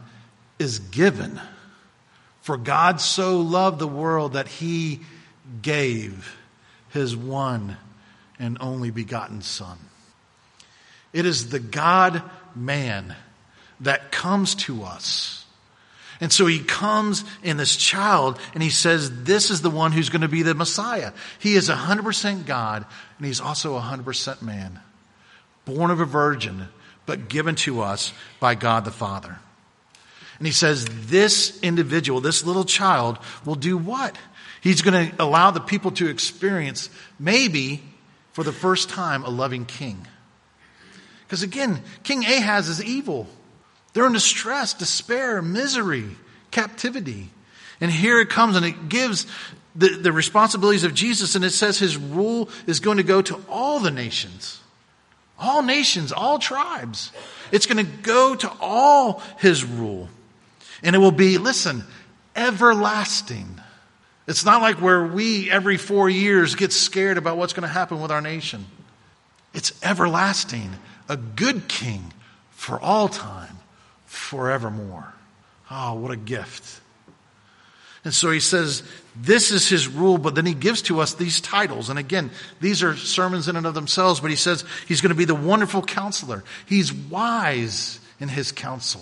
is 0.57 0.79
given. 0.79 1.41
For 2.39 2.55
God 2.55 3.01
so 3.01 3.41
loved 3.41 3.77
the 3.77 3.89
world 3.89 4.33
that 4.33 4.47
he 4.47 5.01
gave 5.61 6.33
his 6.91 7.13
one 7.13 7.75
and 8.39 8.57
only 8.61 8.89
begotten 8.89 9.41
Son. 9.41 9.77
It 11.11 11.25
is 11.25 11.49
the 11.49 11.59
God 11.59 12.23
man 12.55 13.17
that 13.81 14.13
comes 14.13 14.55
to 14.55 14.83
us. 14.83 15.43
And 16.21 16.33
so 16.33 16.45
he 16.45 16.59
comes 16.59 17.23
in 17.43 17.57
this 17.57 17.75
child 17.75 18.39
and 18.53 18.61
he 18.61 18.69
says, 18.69 19.23
This 19.23 19.49
is 19.49 19.61
the 19.61 19.69
one 19.69 19.91
who's 19.91 20.09
going 20.09 20.21
to 20.21 20.27
be 20.27 20.41
the 20.41 20.53
Messiah. 20.53 21.13
He 21.39 21.55
is 21.55 21.69
100% 21.69 22.45
God 22.45 22.85
and 23.17 23.25
he's 23.25 23.39
also 23.39 23.79
100% 23.79 24.41
man. 24.41 24.79
Born 25.65 25.91
of 25.91 26.01
a 26.01 26.05
virgin, 26.05 26.67
but 27.05 27.29
given 27.29 27.55
to 27.55 27.81
us 27.81 28.11
by 28.39 28.55
God 28.55 28.85
the 28.85 28.91
Father. 28.91 29.37
And 30.39 30.47
he 30.47 30.53
says, 30.53 30.85
This 31.07 31.59
individual, 31.61 32.19
this 32.19 32.45
little 32.45 32.65
child, 32.65 33.17
will 33.45 33.55
do 33.55 33.77
what? 33.77 34.17
He's 34.61 34.81
going 34.81 35.11
to 35.11 35.23
allow 35.23 35.51
the 35.51 35.61
people 35.61 35.91
to 35.91 36.09
experience, 36.09 36.89
maybe 37.17 37.81
for 38.33 38.43
the 38.43 38.51
first 38.51 38.89
time, 38.89 39.23
a 39.23 39.29
loving 39.29 39.65
king. 39.65 40.05
Because 41.25 41.43
again, 41.43 41.81
King 42.03 42.25
Ahaz 42.25 42.67
is 42.67 42.83
evil. 42.83 43.27
They're 43.93 44.07
in 44.07 44.13
distress, 44.13 44.73
despair, 44.73 45.41
misery, 45.41 46.05
captivity. 46.51 47.29
And 47.81 47.91
here 47.91 48.19
it 48.19 48.29
comes 48.29 48.55
and 48.55 48.65
it 48.65 48.89
gives 48.89 49.25
the, 49.75 49.89
the 49.89 50.11
responsibilities 50.11 50.83
of 50.83 50.93
Jesus, 50.93 51.35
and 51.35 51.45
it 51.45 51.51
says 51.51 51.79
his 51.79 51.95
rule 51.95 52.49
is 52.67 52.79
going 52.79 52.97
to 52.97 53.03
go 53.03 53.21
to 53.21 53.39
all 53.47 53.79
the 53.79 53.91
nations. 53.91 54.59
All 55.39 55.61
nations, 55.61 56.11
all 56.11 56.37
tribes. 56.37 57.11
It's 57.51 57.65
going 57.65 57.85
to 57.85 57.91
go 58.01 58.35
to 58.35 58.51
all 58.59 59.23
his 59.37 59.63
rule. 59.63 60.09
And 60.83 60.95
it 60.95 60.99
will 60.99 61.11
be, 61.11 61.37
listen, 61.37 61.83
everlasting. 62.35 63.61
It's 64.27 64.43
not 64.43 64.61
like 64.61 64.81
where 64.81 65.03
we 65.03 65.49
every 65.49 65.77
four 65.77 66.09
years 66.09 66.55
get 66.55 66.73
scared 66.73 67.17
about 67.17 67.37
what's 67.37 67.53
going 67.53 67.67
to 67.67 67.73
happen 67.73 68.01
with 68.01 68.11
our 68.11 68.21
nation. 68.21 68.65
It's 69.53 69.71
everlasting 69.83 70.71
a 71.07 71.17
good 71.17 71.67
king 71.67 72.13
for 72.51 72.79
all 72.79 73.07
time, 73.07 73.58
forevermore. 74.09 75.13
Oh, 75.69 75.93
what 75.93 76.11
a 76.11 76.17
gift. 76.17 76.81
And 78.03 78.13
so 78.13 78.31
he 78.31 78.39
says, 78.39 78.81
this 79.15 79.51
is 79.51 79.69
his 79.69 79.87
rule, 79.87 80.17
but 80.17 80.33
then 80.33 80.45
he 80.45 80.55
gives 80.55 80.81
to 80.83 80.99
us 80.99 81.13
these 81.13 81.39
titles. 81.39 81.89
And 81.89 81.99
again, 81.99 82.31
these 82.59 82.81
are 82.81 82.95
sermons 82.95 83.47
in 83.47 83.55
and 83.55 83.67
of 83.67 83.75
themselves, 83.75 84.19
but 84.19 84.31
he 84.31 84.35
says 84.35 84.63
he's 84.87 85.01
going 85.01 85.11
to 85.11 85.15
be 85.15 85.25
the 85.25 85.35
wonderful 85.35 85.83
counselor. 85.83 86.43
He's 86.65 86.91
wise 86.91 87.99
in 88.19 88.29
his 88.29 88.51
counsel. 88.51 89.01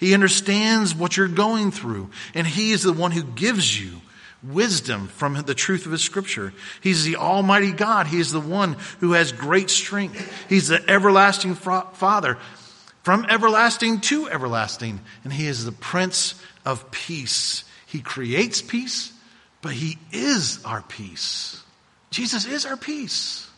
He 0.00 0.12
understands 0.12 0.94
what 0.94 1.16
you're 1.16 1.28
going 1.28 1.70
through, 1.70 2.10
and 2.34 2.46
he 2.46 2.72
is 2.72 2.82
the 2.82 2.92
one 2.92 3.12
who 3.12 3.22
gives 3.22 3.80
you 3.80 4.00
wisdom 4.42 5.08
from 5.08 5.34
the 5.42 5.54
truth 5.54 5.86
of 5.86 5.92
his 5.92 6.02
scripture. 6.02 6.52
He's 6.80 7.04
the 7.04 7.16
almighty 7.16 7.72
God. 7.72 8.06
He 8.06 8.18
is 8.18 8.32
the 8.32 8.40
one 8.40 8.76
who 9.00 9.12
has 9.12 9.30
great 9.30 9.70
strength. 9.70 10.48
He's 10.48 10.68
the 10.68 10.88
everlasting 10.90 11.54
father 11.54 12.38
from 13.08 13.24
everlasting 13.30 14.02
to 14.02 14.28
everlasting. 14.28 15.00
And 15.24 15.32
he 15.32 15.46
is 15.46 15.64
the 15.64 15.72
prince 15.72 16.34
of 16.66 16.90
peace. 16.90 17.64
He 17.86 18.02
creates 18.02 18.60
peace, 18.60 19.14
but 19.62 19.72
he 19.72 19.96
is 20.12 20.62
our 20.62 20.82
peace. 20.82 21.62
Jesus 22.10 22.44
is 22.44 22.66
our 22.66 22.76
peace. 22.76 23.48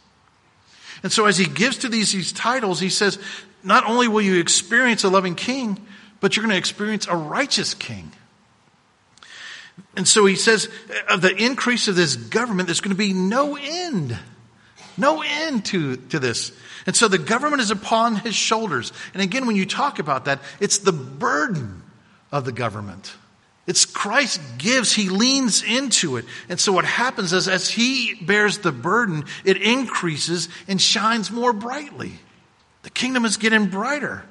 And 1.03 1.11
so 1.11 1.27
as 1.27 1.37
he 1.37 1.47
gives 1.47 1.79
to 1.79 1.89
these, 1.89 2.13
these 2.13 2.31
titles, 2.31 2.79
he 2.79 2.91
says, 2.91 3.19
not 3.65 3.85
only 3.87 4.07
will 4.07 4.23
you 4.23 4.39
experience 4.39 5.03
a 5.03 5.09
loving 5.09 5.35
king, 5.35 5.85
but 6.21 6.37
you're 6.37 6.45
going 6.45 6.55
to 6.55 6.57
experience 6.57 7.09
a 7.09 7.17
righteous 7.17 7.75
king. 7.75 8.13
And 9.97 10.07
so 10.07 10.27
he 10.27 10.37
says, 10.37 10.69
of 11.09 11.23
the 11.23 11.35
increase 11.35 11.89
of 11.89 11.97
this 11.97 12.15
government, 12.15 12.69
there's 12.69 12.81
going 12.81 12.95
to 12.95 12.97
be 12.97 13.15
no 13.15 13.57
end. 13.61 14.17
No 14.97 15.25
end 15.27 15.65
to, 15.65 15.97
to 15.97 16.21
this. 16.21 16.53
And 16.87 16.97
so 16.97 17.09
the 17.09 17.19
government 17.19 17.62
is 17.62 17.71
upon 17.71 18.16
his 18.16 18.35
shoulders. 18.35 18.93
And 19.12 19.23
again, 19.23 19.47
when 19.47 19.57
you 19.57 19.66
talk 19.66 19.99
about 19.99 20.25
that, 20.25 20.40
it's 20.61 20.79
the 20.79 20.93
burden 20.93 21.83
of 22.33 22.45
the 22.45 22.53
government. 22.53 23.12
It's 23.66 23.85
Christ 23.85 24.40
gives, 24.59 24.93
he 24.93 25.09
leans 25.09 25.62
into 25.62 26.16
it. 26.16 26.25
And 26.49 26.59
so 26.59 26.73
what 26.73 26.85
happens 26.85 27.33
is 27.33 27.47
as 27.47 27.69
he 27.69 28.14
bears 28.14 28.59
the 28.59 28.73
burden, 28.73 29.25
it 29.45 29.61
increases 29.62 30.49
and 30.66 30.81
shines 30.81 31.31
more 31.31 31.53
brightly. 31.53 32.12
The 32.83 32.90
kingdom 32.90 33.25
is 33.25 33.37
getting 33.37 33.66
brighter. 33.66 34.25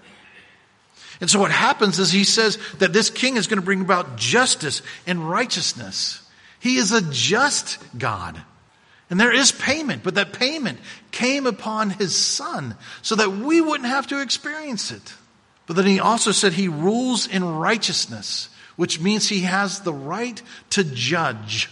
And 1.21 1.29
so 1.29 1.39
what 1.39 1.51
happens 1.51 1.99
is 1.99 2.11
he 2.11 2.23
says 2.23 2.57
that 2.79 2.93
this 2.93 3.09
king 3.09 3.37
is 3.37 3.47
going 3.47 3.59
to 3.59 3.65
bring 3.65 3.81
about 3.81 4.17
justice 4.17 4.81
and 5.05 5.29
righteousness. 5.29 6.21
He 6.59 6.77
is 6.77 6.91
a 6.91 7.01
just 7.11 7.77
God. 7.97 8.41
And 9.09 9.19
there 9.19 9.33
is 9.33 9.51
payment, 9.51 10.03
but 10.03 10.15
that 10.15 10.33
payment 10.33 10.79
came 11.11 11.47
upon 11.47 11.89
his 11.89 12.15
son 12.15 12.75
so 13.01 13.15
that 13.15 13.31
we 13.31 13.59
wouldn't 13.59 13.89
have 13.89 14.07
to 14.07 14.21
experience 14.21 14.91
it. 14.91 15.13
But 15.65 15.75
then 15.75 15.85
he 15.85 15.99
also 15.99 16.31
said 16.31 16.53
he 16.53 16.67
rules 16.67 17.27
in 17.27 17.43
righteousness, 17.43 18.49
which 18.75 18.99
means 18.99 19.27
he 19.27 19.41
has 19.41 19.81
the 19.81 19.93
right 19.93 20.41
to 20.71 20.83
judge 20.83 21.69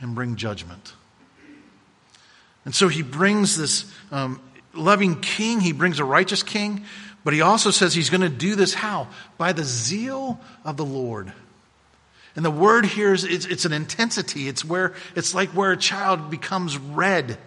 and 0.00 0.14
bring 0.14 0.36
judgment. 0.36 0.94
And 2.64 2.74
so 2.74 2.88
he 2.88 3.02
brings 3.02 3.56
this 3.56 3.92
um, 4.10 4.40
loving 4.72 5.20
king, 5.20 5.60
he 5.60 5.72
brings 5.72 6.00
a 6.00 6.04
righteous 6.04 6.42
king, 6.42 6.84
but 7.22 7.34
he 7.34 7.40
also 7.40 7.70
says 7.70 7.94
he's 7.94 8.10
going 8.10 8.20
to 8.20 8.28
do 8.28 8.54
this 8.54 8.74
how? 8.74 9.08
By 9.38 9.52
the 9.52 9.64
zeal 9.64 10.40
of 10.64 10.76
the 10.76 10.84
Lord. 10.84 11.32
And 12.36 12.44
the 12.44 12.50
word 12.50 12.84
here 12.84 13.12
is 13.12 13.24
it's, 13.24 13.46
it's, 13.46 13.64
an 13.64 13.72
intensity. 13.72 14.48
It's 14.48 14.64
where 14.64 14.94
it's 15.14 15.34
like 15.34 15.50
where 15.50 15.72
a 15.72 15.76
child 15.76 16.30
becomes 16.30 16.76
red. 16.76 17.38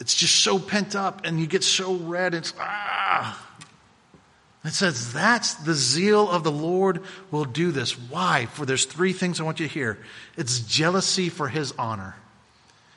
It's 0.00 0.14
just 0.14 0.36
so 0.42 0.58
pent 0.58 0.96
up, 0.96 1.24
and 1.24 1.38
you 1.38 1.46
get 1.46 1.62
so 1.62 1.94
red. 1.94 2.34
It's 2.34 2.54
ah. 2.58 3.48
It 4.64 4.72
says 4.72 5.12
that's 5.12 5.54
the 5.54 5.74
zeal 5.74 6.30
of 6.30 6.44
the 6.44 6.52
Lord 6.52 7.02
will 7.30 7.44
do 7.44 7.72
this. 7.72 7.98
Why? 7.98 8.46
For 8.46 8.64
there's 8.64 8.84
three 8.84 9.12
things 9.12 9.40
I 9.40 9.44
want 9.44 9.60
you 9.60 9.66
to 9.66 9.72
hear. 9.72 9.98
It's 10.36 10.60
jealousy 10.60 11.28
for 11.28 11.48
His 11.48 11.72
honor. 11.78 12.14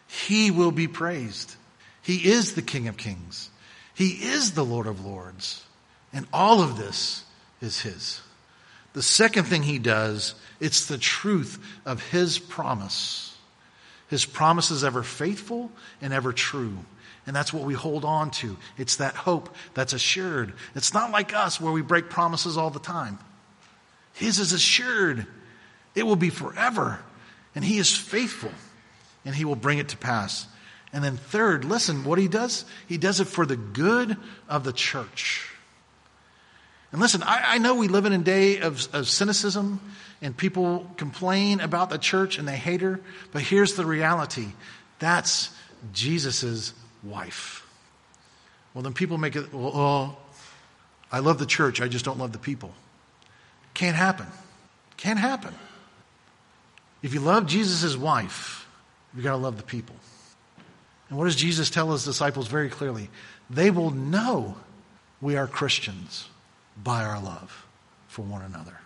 He 0.07 0.51
will 0.51 0.71
be 0.71 0.87
praised. 0.87 1.55
He 2.01 2.29
is 2.31 2.53
the 2.53 2.61
King 2.61 2.87
of 2.87 2.97
Kings. 2.97 3.49
He 3.95 4.09
is 4.09 4.51
the 4.51 4.65
Lord 4.65 4.87
of 4.87 5.03
Lords. 5.03 5.63
And 6.13 6.27
all 6.31 6.61
of 6.61 6.77
this 6.77 7.23
is 7.61 7.81
His. 7.81 8.21
The 8.93 9.01
second 9.01 9.45
thing 9.45 9.63
He 9.63 9.79
does, 9.79 10.35
it's 10.59 10.87
the 10.87 10.97
truth 10.97 11.63
of 11.85 12.01
His 12.09 12.39
promise. 12.39 13.35
His 14.09 14.25
promise 14.25 14.71
is 14.71 14.83
ever 14.83 15.03
faithful 15.03 15.71
and 16.01 16.13
ever 16.13 16.31
true. 16.31 16.77
And 17.27 17.35
that's 17.35 17.51
what 17.51 17.63
we 17.63 17.73
hold 17.73 18.05
on 18.05 18.29
to. 18.31 18.55
It's 18.77 18.97
that 18.97 19.15
hope 19.15 19.55
that's 19.73 19.93
assured. 19.93 20.53
It's 20.75 20.93
not 20.93 21.11
like 21.11 21.33
us 21.33 21.59
where 21.59 21.73
we 21.73 21.81
break 21.81 22.09
promises 22.09 22.55
all 22.55 22.69
the 22.69 22.79
time. 22.79 23.17
His 24.13 24.39
is 24.39 24.53
assured. 24.53 25.25
It 25.95 26.03
will 26.03 26.15
be 26.15 26.29
forever. 26.29 26.99
And 27.55 27.65
He 27.65 27.77
is 27.77 27.95
faithful. 27.95 28.51
And 29.25 29.33
He 29.33 29.43
will 29.43 29.55
bring 29.55 29.79
it 29.79 29.89
to 29.89 29.97
pass. 29.97 30.45
And 30.93 31.03
then, 31.03 31.17
third, 31.17 31.65
listen, 31.65 32.03
what 32.03 32.19
He 32.19 32.27
does? 32.27 32.63
He 32.87 32.97
does 32.97 33.19
it 33.19 33.25
for 33.25 33.45
the 33.45 33.57
good 33.57 34.15
of 34.47 34.63
the 34.63 34.71
church. 34.71 35.49
And 36.91 37.01
listen, 37.01 37.23
I, 37.23 37.55
I 37.55 37.57
know 37.57 37.75
we 37.75 37.87
live 37.87 38.05
in 38.05 38.13
a 38.13 38.19
day 38.19 38.59
of, 38.59 38.87
of 38.93 39.07
cynicism 39.09 39.81
and 40.25 40.35
people 40.35 40.89
complain 40.97 41.59
about 41.59 41.91
the 41.91 41.99
church 41.99 42.39
and 42.39 42.47
they 42.47 42.55
hate 42.55 42.81
her, 42.81 42.99
but 43.31 43.43
here's 43.43 43.75
the 43.75 43.85
reality 43.85 44.47
that's 44.97 45.51
Jesus' 45.93 46.73
wife. 47.03 47.63
Well, 48.73 48.81
then 48.81 48.93
people 48.93 49.19
make 49.19 49.35
it, 49.35 49.53
well, 49.53 49.71
oh, 49.75 50.17
I 51.11 51.19
love 51.19 51.37
the 51.37 51.45
church, 51.45 51.79
I 51.79 51.87
just 51.87 52.05
don't 52.05 52.17
love 52.17 52.31
the 52.31 52.39
people. 52.39 52.73
Can't 53.75 53.95
happen. 53.95 54.25
Can't 54.97 55.19
happen. 55.19 55.53
If 57.03 57.13
you 57.13 57.19
love 57.19 57.45
Jesus' 57.45 57.95
wife, 57.95 58.67
you've 59.13 59.23
got 59.23 59.31
to 59.31 59.37
love 59.37 59.57
the 59.57 59.63
people. 59.63 59.95
And 61.09 61.19
what 61.19 61.25
does 61.25 61.35
Jesus 61.35 61.69
tell 61.69 61.91
his 61.91 62.03
disciples 62.03 62.47
very 62.47 62.69
clearly? 62.69 63.11
They 63.51 63.69
will 63.69 63.91
know 63.91 64.57
we 65.21 65.35
are 65.37 65.45
Christians 65.45 66.27
by 66.81 67.03
our 67.03 67.21
love 67.21 67.67
for 68.07 68.23
one 68.23 68.41
another. 68.41 68.79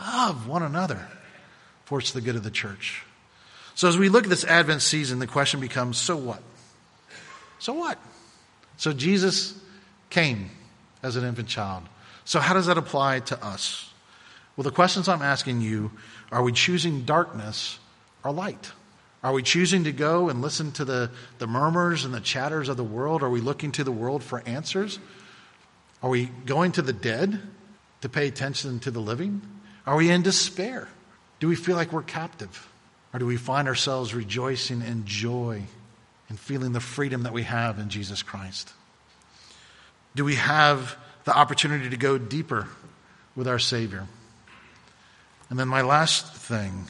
Love 0.00 0.48
one 0.48 0.62
another, 0.62 1.08
for 1.84 1.98
it's 1.98 2.12
the 2.12 2.20
good 2.20 2.36
of 2.36 2.42
the 2.42 2.50
church. 2.50 3.04
So 3.74 3.88
as 3.88 3.98
we 3.98 4.08
look 4.08 4.24
at 4.24 4.30
this 4.30 4.44
Advent 4.44 4.82
season, 4.82 5.18
the 5.18 5.26
question 5.26 5.60
becomes 5.60 5.98
so 5.98 6.16
what? 6.16 6.42
So 7.58 7.74
what? 7.74 7.98
So 8.76 8.92
Jesus 8.92 9.54
came 10.08 10.50
as 11.02 11.16
an 11.16 11.24
infant 11.24 11.48
child. 11.48 11.84
So 12.24 12.40
how 12.40 12.54
does 12.54 12.66
that 12.66 12.78
apply 12.78 13.20
to 13.20 13.44
us? 13.44 13.90
Well, 14.56 14.64
the 14.64 14.70
questions 14.70 15.08
I'm 15.08 15.22
asking 15.22 15.60
you 15.60 15.90
are 16.32 16.42
we 16.42 16.52
choosing 16.52 17.02
darkness 17.02 17.78
or 18.24 18.32
light? 18.32 18.72
Are 19.22 19.32
we 19.32 19.42
choosing 19.42 19.84
to 19.84 19.92
go 19.92 20.28
and 20.28 20.40
listen 20.40 20.72
to 20.72 20.84
the, 20.84 21.10
the 21.38 21.46
murmurs 21.46 22.04
and 22.04 22.14
the 22.14 22.20
chatters 22.20 22.68
of 22.68 22.76
the 22.76 22.84
world? 22.84 23.22
Are 23.22 23.28
we 23.28 23.40
looking 23.40 23.72
to 23.72 23.84
the 23.84 23.92
world 23.92 24.22
for 24.22 24.42
answers? 24.46 24.98
Are 26.02 26.08
we 26.08 26.26
going 26.46 26.72
to 26.72 26.82
the 26.82 26.92
dead 26.94 27.40
to 28.00 28.08
pay 28.08 28.28
attention 28.28 28.80
to 28.80 28.90
the 28.90 29.00
living? 29.00 29.42
Are 29.86 29.96
we 29.96 30.10
in 30.10 30.22
despair? 30.22 30.88
Do 31.40 31.48
we 31.48 31.56
feel 31.56 31.76
like 31.76 31.92
we're 31.92 32.02
captive? 32.02 32.68
Or 33.12 33.18
do 33.18 33.26
we 33.26 33.36
find 33.36 33.66
ourselves 33.66 34.14
rejoicing 34.14 34.82
in 34.82 35.04
joy 35.04 35.62
and 36.28 36.38
feeling 36.38 36.72
the 36.72 36.80
freedom 36.80 37.24
that 37.24 37.32
we 37.32 37.42
have 37.42 37.78
in 37.78 37.88
Jesus 37.88 38.22
Christ? 38.22 38.72
Do 40.14 40.24
we 40.24 40.36
have 40.36 40.96
the 41.24 41.36
opportunity 41.36 41.90
to 41.90 41.96
go 41.96 42.18
deeper 42.18 42.68
with 43.34 43.48
our 43.48 43.58
Savior? 43.58 44.06
And 45.48 45.58
then 45.58 45.68
my 45.68 45.82
last 45.82 46.34
thing 46.34 46.86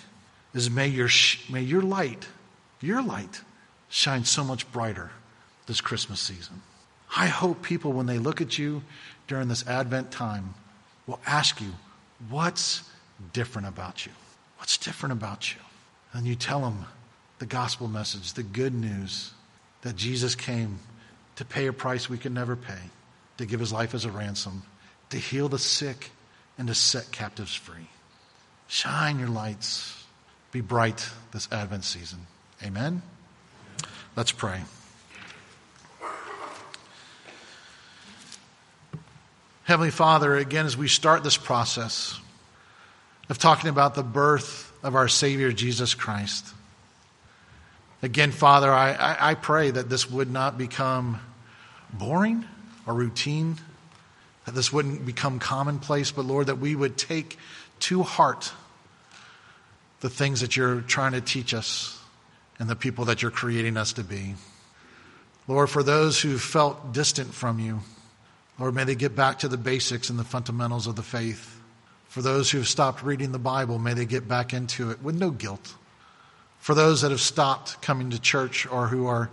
is 0.53 0.71
may 0.71 0.89
your, 0.89 1.09
may 1.51 1.63
your 1.63 1.83
light, 1.83 2.27
your 2.81 3.03
light, 3.03 3.41
shine 3.89 4.25
so 4.25 4.45
much 4.45 4.71
brighter 4.73 5.11
this 5.67 5.81
Christmas 5.81 6.21
season. 6.21 6.63
I 7.17 7.27
hope 7.27 7.63
people, 7.63 7.93
when 7.93 8.07
they 8.07 8.19
look 8.19 8.41
at 8.41 8.59
you 8.59 8.83
during 9.27 9.49
this 9.49 9.67
Advent 9.67 10.11
time, 10.11 10.55
will 11.07 11.21
ask 11.27 11.61
you, 11.61 11.73
What's 12.29 12.83
different 13.33 13.69
about 13.69 14.05
you? 14.07 14.13
What's 14.59 14.77
different 14.77 15.13
about 15.13 15.55
you? 15.55 15.61
And 16.13 16.27
you 16.27 16.35
tell 16.35 16.61
them 16.61 16.85
the 17.39 17.47
gospel 17.47 17.89
message, 17.89 18.35
the 18.35 18.43
good 18.43 18.75
news 18.75 19.33
that 19.83 19.97
Jesus 19.97 20.35
came 20.35 20.79
to 21.37 21.45
pay 21.45 21.67
a 21.67 21.73
price 21.73 22.09
we 22.09 22.19
could 22.19 22.33
never 22.33 22.57
pay, 22.57 22.79
to 23.39 23.47
give 23.47 23.61
his 23.61 23.73
life 23.73 23.95
as 23.95 24.05
a 24.05 24.11
ransom, 24.11 24.63
to 25.09 25.17
heal 25.17 25.49
the 25.49 25.59
sick, 25.59 26.11
and 26.59 26.69
to 26.69 26.75
set 26.75 27.11
captives 27.11 27.55
free. 27.55 27.89
Shine 28.69 29.19
your 29.19 29.29
lights. 29.29 30.05
Be 30.53 30.61
bright 30.61 31.09
this 31.33 31.49
Advent 31.51 31.85
season. 31.85 32.27
Amen? 32.63 33.01
Let's 34.15 34.33
pray. 34.33 34.61
Heavenly 39.71 39.93
Father, 39.93 40.35
again, 40.35 40.67
as 40.67 40.77
we 40.77 40.89
start 40.89 41.23
this 41.23 41.37
process 41.37 42.19
of 43.29 43.39
talking 43.39 43.71
about 43.71 43.95
the 43.95 44.03
birth 44.03 44.73
of 44.83 44.97
our 44.97 45.07
Savior, 45.07 45.53
Jesus 45.53 45.95
Christ, 45.95 46.45
again, 48.03 48.33
Father, 48.33 48.73
I, 48.73 48.91
I, 48.95 49.31
I 49.31 49.35
pray 49.35 49.71
that 49.71 49.89
this 49.89 50.11
would 50.11 50.29
not 50.29 50.59
become 50.59 51.21
boring 51.93 52.45
or 52.85 52.95
routine, 52.95 53.59
that 54.45 54.57
this 54.57 54.73
wouldn't 54.73 55.07
become 55.07 55.39
commonplace, 55.39 56.11
but 56.11 56.25
Lord, 56.25 56.49
that 56.49 56.59
we 56.59 56.75
would 56.75 56.99
take 56.99 57.39
to 57.79 58.03
heart 58.03 58.51
the 60.01 60.11
things 60.11 60.41
that 60.41 60.57
you're 60.57 60.81
trying 60.81 61.13
to 61.13 61.21
teach 61.21 61.55
us 61.55 61.97
and 62.59 62.69
the 62.69 62.75
people 62.75 63.05
that 63.05 63.23
you're 63.23 63.31
creating 63.31 63.77
us 63.77 63.93
to 63.93 64.03
be. 64.03 64.35
Lord, 65.47 65.71
for 65.71 65.85
those 65.85 66.21
who 66.21 66.39
felt 66.39 66.93
distant 66.93 67.33
from 67.33 67.61
you, 67.61 67.83
Lord, 68.61 68.75
may 68.75 68.85
they 68.85 68.95
get 68.95 69.17
back 69.17 69.39
to 69.39 69.49
the 69.49 69.57
basics 69.57 70.11
and 70.11 70.19
the 70.19 70.25
fundamentals 70.25 70.87
of 70.87 70.95
the 70.95 71.03
faith. 71.03 71.59
For 72.09 72.21
those 72.21 72.51
who 72.51 72.59
have 72.59 72.69
stopped 72.69 73.03
reading 73.03 73.33
the 73.33 73.39
Bible, 73.39 73.79
may 73.79 73.95
they 73.95 74.05
get 74.05 74.29
back 74.29 74.53
into 74.53 74.91
it 74.91 75.03
with 75.03 75.15
no 75.15 75.31
guilt. 75.31 75.75
For 76.59 76.75
those 76.75 77.01
that 77.01 77.11
have 77.11 77.23
stopped 77.23 77.81
coming 77.81 78.11
to 78.11 78.21
church 78.21 78.67
or 78.67 78.89
who 78.89 79.07
are 79.07 79.31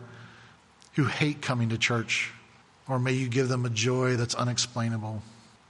who 0.93 1.03
hate 1.03 1.41
coming 1.41 1.69
to 1.69 1.77
church, 1.77 2.31
or 2.87 2.97
may 2.97 3.11
you 3.11 3.27
give 3.27 3.49
them 3.49 3.65
a 3.65 3.69
joy 3.69 4.15
that's 4.15 4.33
unexplainable. 4.33 5.21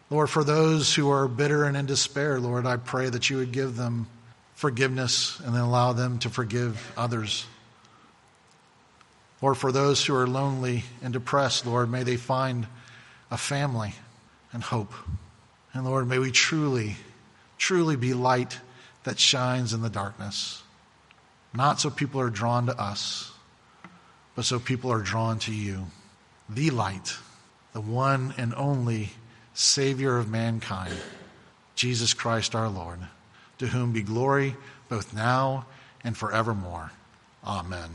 Lord, 0.10 0.30
for 0.30 0.44
those 0.44 0.94
who 0.94 1.10
are 1.10 1.28
bitter 1.28 1.66
and 1.66 1.76
in 1.76 1.86
despair, 1.86 2.40
Lord, 2.40 2.66
I 2.66 2.78
pray 2.78 3.10
that 3.10 3.30
you 3.30 3.38
would 3.38 3.52
give 3.52 3.76
them 3.76 4.08
forgiveness 4.54 5.40
and 5.40 5.54
then 5.54 5.62
allow 5.62 5.92
them 5.92 6.20
to 6.20 6.30
forgive 6.30 6.94
others. 6.96 7.46
Lord, 9.42 9.58
for 9.58 9.72
those 9.72 10.06
who 10.06 10.16
are 10.16 10.28
lonely 10.28 10.84
and 11.02 11.12
depressed, 11.12 11.66
Lord, 11.66 11.92
may 11.92 12.04
they 12.04 12.16
find 12.16 12.68
a 13.30 13.38
family 13.38 13.94
and 14.54 14.64
hope. 14.64 14.94
And 15.74 15.86
Lord, 15.86 16.08
may 16.08 16.20
we 16.20 16.32
truly, 16.32 16.96
truly 17.58 17.96
be 17.96 18.14
light 18.14 18.60
that 19.04 19.20
shines 19.20 19.74
in 19.74 19.82
the 19.82 19.90
darkness. 19.90 20.64
Not 21.54 21.80
so 21.80 21.90
people 21.90 22.22
are 22.22 22.30
drawn 22.30 22.66
to 22.68 22.80
us, 22.80 23.32
but 24.36 24.46
so 24.46 24.60
people 24.60 24.92
are 24.92 25.02
drawn 25.02 25.40
to 25.40 25.54
you, 25.54 25.88
the 26.50 26.70
light, 26.70 27.16
the 27.74 27.82
one 27.82 28.34
and 28.38 28.54
only 28.56 29.10
Savior 29.54 30.18
of 30.18 30.30
mankind, 30.30 30.94
Jesus 31.76 32.14
Christ 32.14 32.54
our 32.54 32.70
Lord, 32.70 33.00
to 33.58 33.68
whom 33.68 33.92
be 33.92 34.04
glory 34.04 34.56
both 34.90 35.14
now 35.14 35.66
and 36.04 36.16
forevermore. 36.16 36.92
Amen. 37.44 37.90